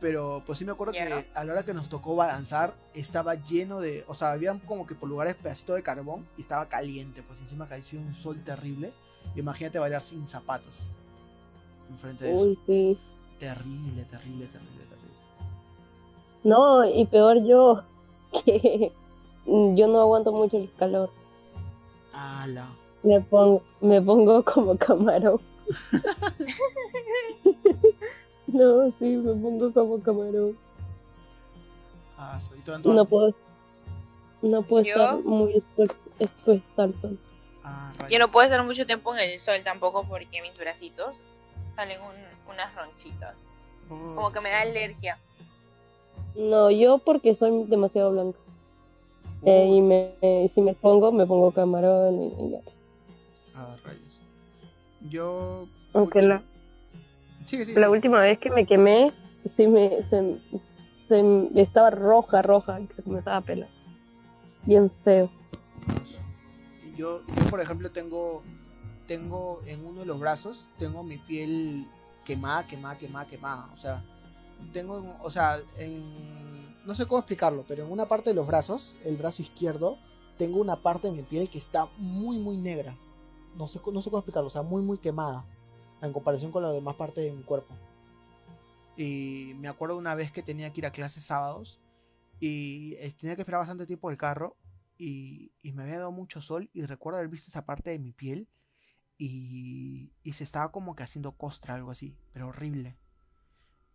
[0.01, 3.81] Pero pues sí me acuerdo que a la hora que nos tocó danzar estaba lleno
[3.81, 7.39] de, o sea, habían como que por lugares pedacito de carbón y estaba caliente, pues
[7.41, 8.93] encima cayó un sol terrible.
[9.37, 10.89] Imagínate bailar sin zapatos.
[11.91, 12.45] Enfrente de eso.
[12.45, 12.99] Uy, sí.
[13.39, 15.17] Terrible, terrible, terrible, terrible.
[16.45, 17.83] No, y peor yo,
[18.45, 18.93] que
[19.47, 21.11] yo no aguanto mucho el calor.
[22.13, 22.71] Ala.
[23.03, 25.41] Me pongo, me pongo como camarón.
[28.55, 30.57] No, sí, me pongo como camarón.
[32.17, 33.35] Ah, soy todo No puedo,
[34.43, 34.93] no puedo ¿Yo?
[34.95, 37.19] estar muy expuesta expuesta al sol.
[37.65, 41.17] Ah, Yo no puedo estar mucho tiempo en el sol tampoco porque mis bracitos
[41.77, 43.35] salen un- unas ronchitas.
[43.89, 45.19] Oh, Como que me da alergia.
[46.35, 48.39] No, yo porque soy demasiado blanca.
[49.45, 52.59] Eh, y me, eh, si me pongo, me pongo camarón y, y ya.
[53.55, 54.21] Ah, rayos.
[55.09, 55.67] Yo.
[55.95, 56.43] Aunque la,
[57.51, 59.09] Sigue, sigue, la última vez que me quemé,
[59.57, 60.39] sí me, se,
[61.09, 63.67] se- estaba roja, roja, que se me estaba pela.
[64.67, 65.29] Bien feo.
[66.97, 68.43] Yo, yo, por ejemplo, tengo.
[69.09, 71.85] Tengo en uno de los brazos, tengo mi piel
[72.25, 73.69] quemada, quemada, quemada, quemada.
[73.75, 74.05] O sea,
[74.73, 76.05] tengo, o sea, en,
[76.87, 79.99] no sé cómo explicarlo, pero en una parte de los brazos, el brazo izquierdo,
[80.39, 82.95] tengo una parte de mi piel que está muy, muy negra.
[83.57, 85.45] No sé, no sé cómo explicarlo, o sea, muy, muy quemada
[86.03, 87.75] en comparación con la demás parte de mi cuerpo.
[88.97, 91.81] Y me acuerdo una vez que tenía que ir a clases sábados
[92.39, 94.57] y eh, tenía que esperar bastante tiempo el carro
[94.99, 98.13] y, y me había dado mucho sol y recuerdo haber visto esa parte de mi
[98.13, 98.49] piel
[99.17, 102.97] y, y se estaba como que haciendo costra, algo así, pero horrible.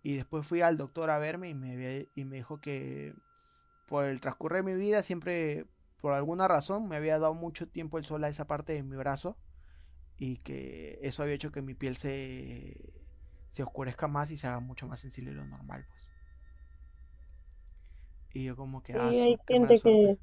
[0.04, 3.16] Y después fui al doctor a verme y me, y me dijo que
[3.88, 5.66] por el transcurso de mi vida siempre,
[6.00, 8.96] por alguna razón, me había dado mucho tiempo el sol a esa parte de mi
[8.96, 9.38] brazo
[10.18, 12.78] y que eso había hecho que mi piel se,
[13.50, 16.12] se oscurezca más y se haga mucho más sensible de lo normal, pues.
[18.34, 18.94] Y yo como que...
[18.94, 20.18] Sí, ah, hay gente que,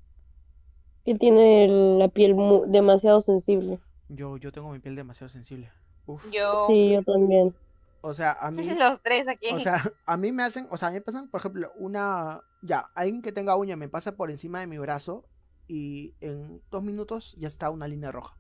[1.05, 3.81] que tiene la piel mu- demasiado sensible.
[4.09, 5.71] Yo, yo tengo mi piel demasiado sensible.
[6.07, 6.31] Uf.
[6.33, 7.55] Yo, Sí, yo también.
[8.03, 8.67] O sea, a mí...
[8.79, 9.49] los tres aquí.
[9.51, 12.43] O sea, a mí me hacen, o sea, a mí me pasan, por ejemplo, una,
[12.63, 15.25] ya, alguien que tenga uña me pasa por encima de mi brazo
[15.69, 18.37] y en dos minutos ya está una línea roja.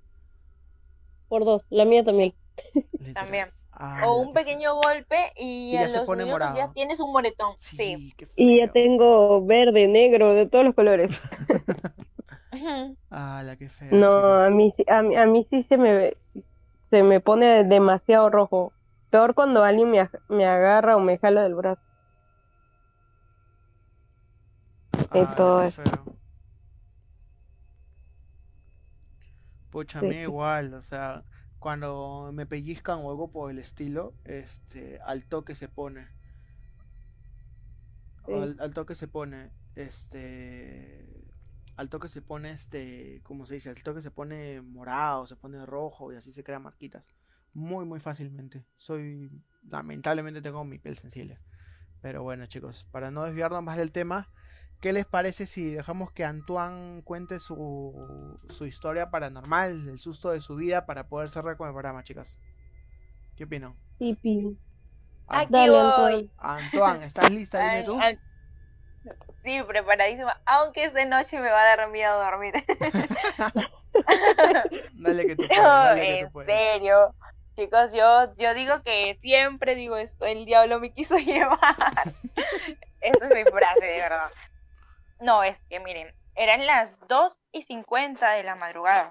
[1.32, 1.62] Por dos.
[1.70, 2.34] La mía también.
[2.98, 3.14] literal.
[3.14, 3.48] También.
[3.72, 6.72] Ah, o un que pequeño golpe y, Y ya a se pone minutos ya morado.
[6.74, 7.54] tienes un moretón.
[7.56, 11.10] Sí, Y ya tengo verde, negro, de todos los colores.
[13.10, 13.90] Ah, la que feo.
[13.92, 14.42] No, chicos.
[14.42, 16.14] a mí, sí- a mí, a mí sí se me,
[16.90, 18.74] se me pone demasiado rojo.
[19.10, 21.80] Peor cuando alguien me, me agarra o me jala del brazo.
[25.10, 25.82] Ah, todo eso.
[25.82, 26.11] feo.
[29.72, 30.18] Pucha, a mí sí.
[30.18, 31.24] igual, o sea,
[31.58, 36.08] cuando me pellizcan o algo por el estilo, este, al toque se pone.
[38.26, 38.32] Sí.
[38.34, 41.24] Al, al toque se pone, este,
[41.76, 43.70] al toque se pone, este, ¿cómo se dice?
[43.70, 47.02] Al toque se pone morado, se pone rojo y así se crean marquitas.
[47.54, 48.66] Muy, muy fácilmente.
[48.76, 49.30] Soy,
[49.68, 51.38] lamentablemente tengo mi piel sensible.
[52.02, 54.28] Pero bueno, chicos, para no desviarnos más del tema,
[54.82, 60.40] ¿qué les parece si dejamos que Antoine cuente su, su historia paranormal, el susto de
[60.42, 62.38] su vida, para poder cerrar con el programa, chicas?
[63.36, 63.74] ¿Qué opinan?
[63.98, 64.18] Sí.
[65.28, 66.30] An- Aquí Dale, voy.
[66.38, 67.06] Antoine.
[67.06, 67.60] ¿estás lista?
[67.62, 67.98] Dime tú.
[69.44, 70.40] Sí, preparadísima.
[70.44, 72.54] Aunque es de noche me va a dar miedo dormir.
[74.94, 76.50] Dale que tú puedes, No, dale que en tú puedes.
[76.50, 77.14] serio.
[77.56, 81.58] Chicos, yo, yo digo que siempre digo esto, el diablo me quiso llevar.
[83.00, 84.30] Esa es mi frase, de verdad.
[85.22, 89.10] No, es que miren, eran las 2 y 50 de la madrugada.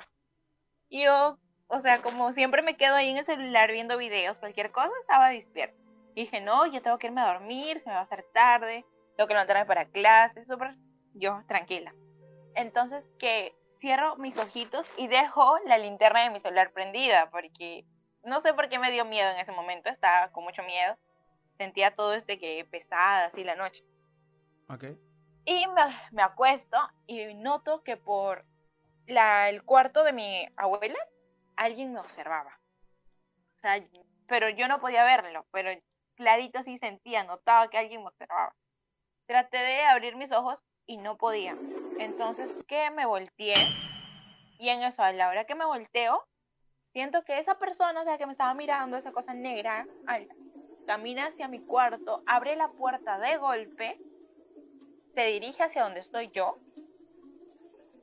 [0.89, 1.37] Y yo,
[1.67, 5.29] o sea, como siempre me quedo ahí en el celular viendo videos, cualquier cosa, estaba
[5.29, 5.77] despierta.
[6.13, 8.85] Dije, no, yo tengo que irme a dormir, se me va a hacer tarde,
[9.15, 10.75] tengo que levantarme para clases, súper,
[11.13, 11.95] yo tranquila.
[12.55, 17.85] Entonces que cierro mis ojitos y dejo la linterna de mi celular prendida, porque
[18.25, 20.97] no sé por qué me dio miedo en ese momento, estaba con mucho miedo,
[21.57, 23.85] sentía todo este que pesada así la noche.
[24.67, 24.83] Ok.
[25.45, 25.81] Y me,
[26.11, 26.77] me acuesto
[27.07, 28.45] y noto que por
[29.07, 30.99] la, el cuarto de mi abuela
[31.55, 32.59] alguien me observaba.
[33.57, 33.83] O sea,
[34.27, 35.69] pero yo no podía verlo, pero
[36.15, 38.55] clarito sí sentía, notaba que alguien me observaba.
[39.27, 41.55] Traté de abrir mis ojos y no podía.
[41.99, 43.55] Entonces, que me volteé
[44.61, 46.23] y en eso, a la hora que me volteo,
[46.93, 49.87] siento que esa persona, o sea, que me estaba mirando, esa cosa negra,
[50.85, 53.99] camina hacia mi cuarto, abre la puerta de golpe
[55.13, 56.57] se dirige hacia donde estoy yo,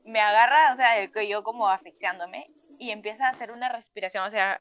[0.05, 4.25] me agarra, o sea, el que yo como asfixiándome y empieza a hacer una respiración,
[4.27, 4.61] o sea,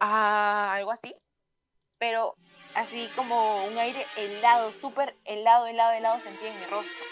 [0.00, 1.14] ah, algo así,
[1.98, 2.36] pero
[2.74, 7.04] así como un aire helado, súper helado, helado, helado sentí en mi rostro.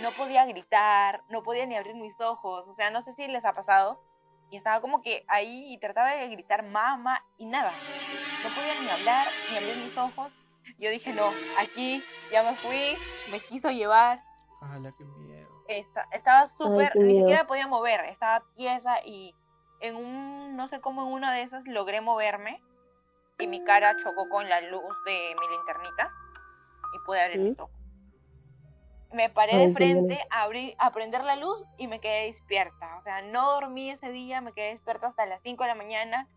[0.00, 3.44] No podía gritar, no podía ni abrir mis ojos, o sea, no sé si les
[3.44, 4.00] ha pasado.
[4.50, 7.72] Y estaba como que ahí y trataba de gritar mamá y nada.
[8.42, 10.32] No podía ni hablar, ni abrir mis ojos.
[10.78, 12.96] Yo dije, no, aquí ya me fui,
[13.30, 14.22] me quiso llevar.
[14.60, 15.48] Ala, qué miedo.
[15.68, 19.34] Esta- estaba súper, ni siquiera podía mover, estaba tiesa y
[19.80, 22.60] en un, no sé cómo en una de esas logré moverme
[23.38, 26.12] y mi cara chocó con la luz de mi linternita
[26.94, 27.48] y pude abrir ¿Sí?
[27.50, 27.74] mis ojos.
[29.12, 32.96] Me paré Ay, de frente, abrí, a prender la luz y me quedé despierta.
[32.98, 36.28] O sea, no dormí ese día, me quedé despierta hasta las 5 de la mañana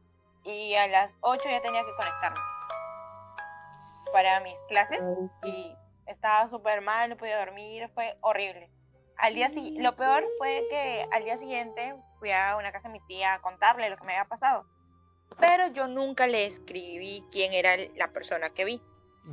[0.43, 2.39] y a las 8 ya tenía que conectarme
[4.15, 5.05] para mis clases
[5.43, 8.69] y estaba súper mal, no podía dormir, fue horrible.
[9.17, 12.93] Al día si- lo peor fue que al día siguiente fui a una casa de
[12.93, 14.65] mi tía a contarle lo que me había pasado.
[15.37, 18.81] Pero yo nunca le escribí quién era la persona que vi.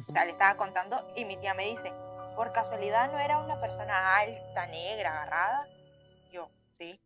[0.08, 1.92] O sea, le estaba contando y mi tía me dice,
[2.34, 5.68] por casualidad no era una persona alta, negra, agarrada.
[6.32, 7.00] Yo, sí.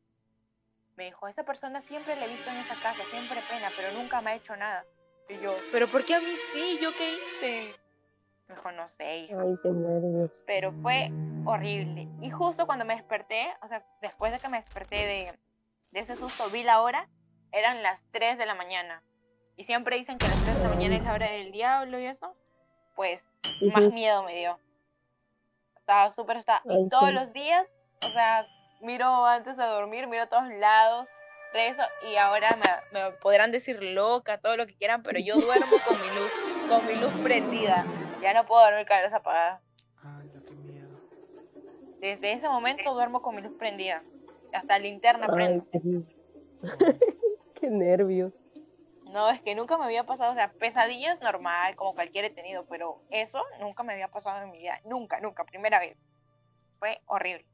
[0.97, 4.23] Me dijo, esa persona siempre la he visto en esa casa, siempre pena, pero nunca
[4.23, 4.87] me ha hecho nada.
[5.29, 6.79] Y yo, pero ¿por qué a mí sí?
[6.81, 7.75] ¿Yo qué hice?
[8.49, 10.31] Me dijo, no sé, ay, qué nervios.
[10.47, 11.11] pero fue
[11.45, 12.09] horrible.
[12.21, 15.39] Y justo cuando me desperté, o sea, después de que me desperté de,
[15.91, 17.09] de ese susto, vi la hora,
[17.51, 19.03] eran las 3 de la mañana.
[19.57, 22.07] Y siempre dicen que las 3 de la mañana es la hora del diablo y
[22.07, 22.37] eso.
[22.95, 23.21] Pues
[23.73, 24.59] más miedo me dio.
[25.77, 27.67] Estaba súper estaba Y todos los días,
[28.03, 28.47] o sea,
[28.81, 31.09] miro antes de dormir, miro a todos lados,
[31.57, 35.81] rezo, y ahora me, me podrán decir loca, todo lo que quieran, pero yo duermo
[35.85, 36.35] con mi luz,
[36.67, 37.89] con mi luz prendida.
[38.21, 39.63] Ya no puedo dormir con la luz apagada.
[40.03, 41.01] Ala, qué miedo.
[42.01, 44.05] Desde ese momento duermo con mi luz prendida.
[44.53, 45.67] Hasta linterna Ay, prendo.
[45.73, 45.81] qué,
[47.61, 48.33] qué nervios.
[49.07, 52.67] No, es que nunca me había pasado, o sea, pesadillas normal, como cualquiera he tenido,
[52.67, 54.81] pero eso nunca me había pasado en mi vida.
[54.85, 55.97] Nunca, nunca, primera vez.
[56.79, 57.47] Fue horrible.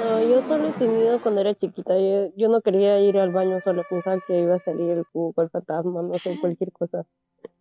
[0.00, 1.94] No, yo solo he tenido cuando era chiquita.
[1.98, 5.42] Yo, yo no quería ir al baño solo, pensaba que iba a salir el cubo,
[5.42, 7.04] el fantasma, no sé, cualquier cosa.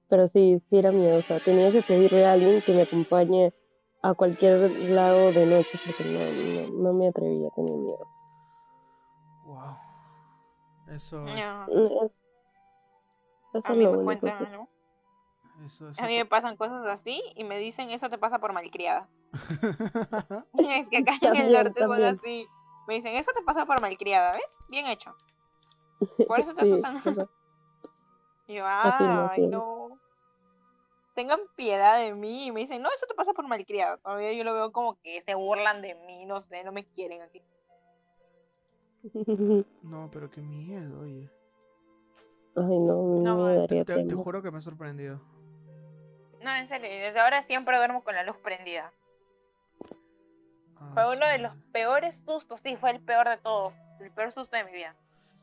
[0.10, 1.40] Pero sí, sí era miedosa.
[1.42, 3.54] Tenía que pedirle a alguien que me acompañe
[4.02, 8.08] a cualquier lado de noche porque no, no, no me atrevía, tenía miedo.
[9.46, 9.78] Wow.
[10.88, 11.36] Eso es.
[11.36, 12.06] No, Mm,
[13.54, 14.79] Eso a es mí me cuentan, que-
[15.98, 19.10] A mí me pasan cosas así y me dicen eso te pasa por malcriada.
[20.54, 22.48] Es que acá en el También, norte son así.
[22.88, 24.58] Me dicen, eso te pasa por malcriada, ¿ves?
[24.70, 25.16] Bien hecho.
[26.28, 27.30] Por eso te Sí, eso.
[28.48, 30.00] Yo, ay, no.
[31.14, 32.46] Tengan piedad de mí.
[32.48, 33.98] Y me dicen, no, eso te pasa por malcriada.
[33.98, 37.22] Todavía yo lo veo como que se burlan de mí, no sé, no me quieren
[37.22, 37.44] aquí.
[39.84, 41.30] No, pero qué miedo, oye.
[42.56, 44.16] Ay, no, No, me te- daría Te, te pena.
[44.24, 45.20] juro que me ha sorprendido.
[46.42, 48.92] No, en serio, desde ahora siempre duermo con la luz prendida.
[50.78, 53.74] Ah, Fue uno de los peores sustos, sí, fue el peor de todos.
[54.00, 54.96] El peor susto de mi vida.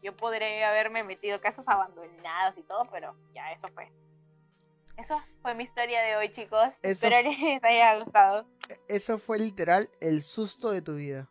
[0.03, 3.91] Yo podría haberme metido casas abandonadas y todo, pero ya, eso fue.
[4.97, 6.69] Eso fue mi historia de hoy, chicos.
[6.83, 8.47] Eso Espero les haya gustado.
[8.89, 11.29] Eso fue literal el susto de tu vida.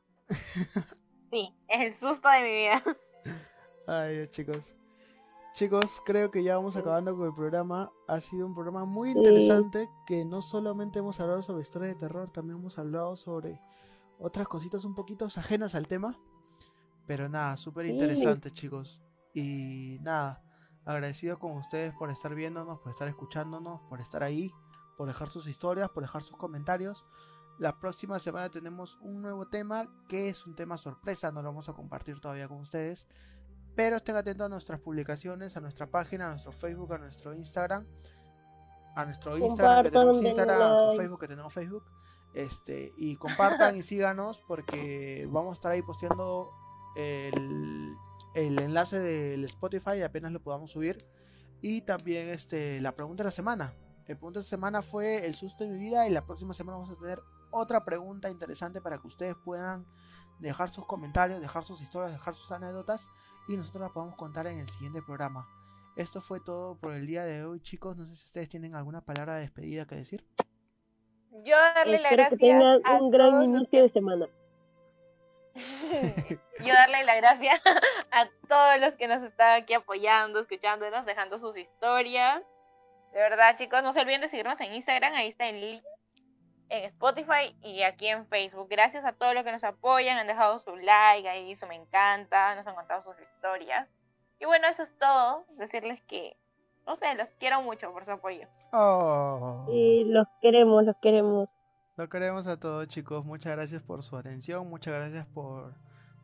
[1.31, 2.83] Sí, el susto de mi vida.
[3.87, 4.75] Ay, Dios, chicos.
[5.55, 7.89] Chicos, creo que ya vamos acabando con el programa.
[8.09, 12.29] Ha sido un programa muy interesante que no solamente hemos hablado sobre historias de terror,
[12.29, 13.61] también hemos hablado sobre
[14.19, 16.19] otras cositas un poquito ajenas al tema.
[17.07, 19.01] Pero nada, súper interesante, chicos.
[19.33, 20.43] Y nada,
[20.83, 24.51] agradecido con ustedes por estar viéndonos, por estar escuchándonos, por estar ahí,
[24.97, 27.05] por dejar sus historias, por dejar sus comentarios.
[27.59, 31.69] La próxima semana tenemos un nuevo tema que es un tema sorpresa, no lo vamos
[31.69, 33.07] a compartir todavía con ustedes.
[33.75, 37.85] Pero estén atentos a nuestras publicaciones, a nuestra página, a nuestro Facebook, a nuestro Instagram.
[38.95, 40.95] A nuestro Instagram que tenemos Instagram, a nuestro.
[40.95, 41.83] Facebook que tenemos Facebook.
[42.33, 46.51] Este, y compartan y síganos porque vamos a estar ahí posteando
[46.95, 47.95] el,
[48.33, 51.05] el enlace del Spotify apenas lo podamos subir.
[51.61, 53.73] Y también este, la pregunta de la semana.
[54.07, 56.77] El pregunta de la semana fue el susto de mi vida y la próxima semana
[56.77, 57.21] vamos a tener
[57.51, 59.85] otra pregunta interesante para que ustedes puedan
[60.39, 63.07] dejar sus comentarios, dejar sus historias, dejar sus anécdotas
[63.47, 65.47] y nosotros las podamos contar en el siguiente programa.
[65.95, 67.95] Esto fue todo por el día de hoy, chicos.
[67.95, 70.25] No sé si ustedes tienen alguna palabra de despedida que decir.
[71.43, 74.27] Yo darle las Espero que gracias tengan a un gran todos los inicio de semana.
[76.65, 77.61] Yo darle las gracias
[78.11, 82.41] a todos los que nos están aquí apoyando, escuchándonos, dejando sus historias.
[83.13, 85.83] De verdad, chicos, no se olviden de seguirnos en Instagram, ahí está el link
[86.69, 88.67] en Spotify y aquí en Facebook.
[88.69, 92.55] Gracias a todos los que nos apoyan, han dejado su like ahí, su me encanta,
[92.55, 93.87] nos han contado sus historias.
[94.39, 95.45] Y bueno, eso es todo.
[95.57, 96.35] Decirles que,
[96.85, 98.47] no sé, los quiero mucho por su apoyo.
[98.73, 99.65] Oh.
[99.69, 101.49] Y los queremos, los queremos.
[101.97, 103.23] Lo queremos a todos, chicos.
[103.23, 104.67] Muchas gracias por su atención.
[104.69, 105.73] Muchas gracias por,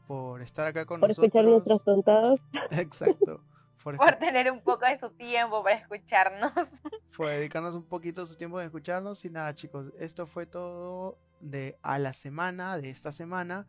[0.08, 1.28] por estar acá con Por nosotros.
[1.28, 2.40] escuchar nuestras tontadas.
[2.72, 3.42] Exacto.
[3.84, 6.52] Por, Por tener un poco de su tiempo para escucharnos.
[7.18, 9.24] por dedicarnos un poquito de su tiempo en escucharnos.
[9.26, 13.68] Y nada, chicos, esto fue todo de a la semana, de esta semana.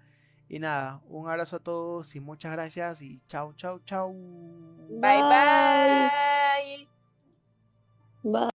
[0.49, 4.13] Y nada, un abrazo a todos y muchas gracias y chau, chau, chau.
[4.91, 6.11] Bye bye.
[8.23, 8.43] Bye.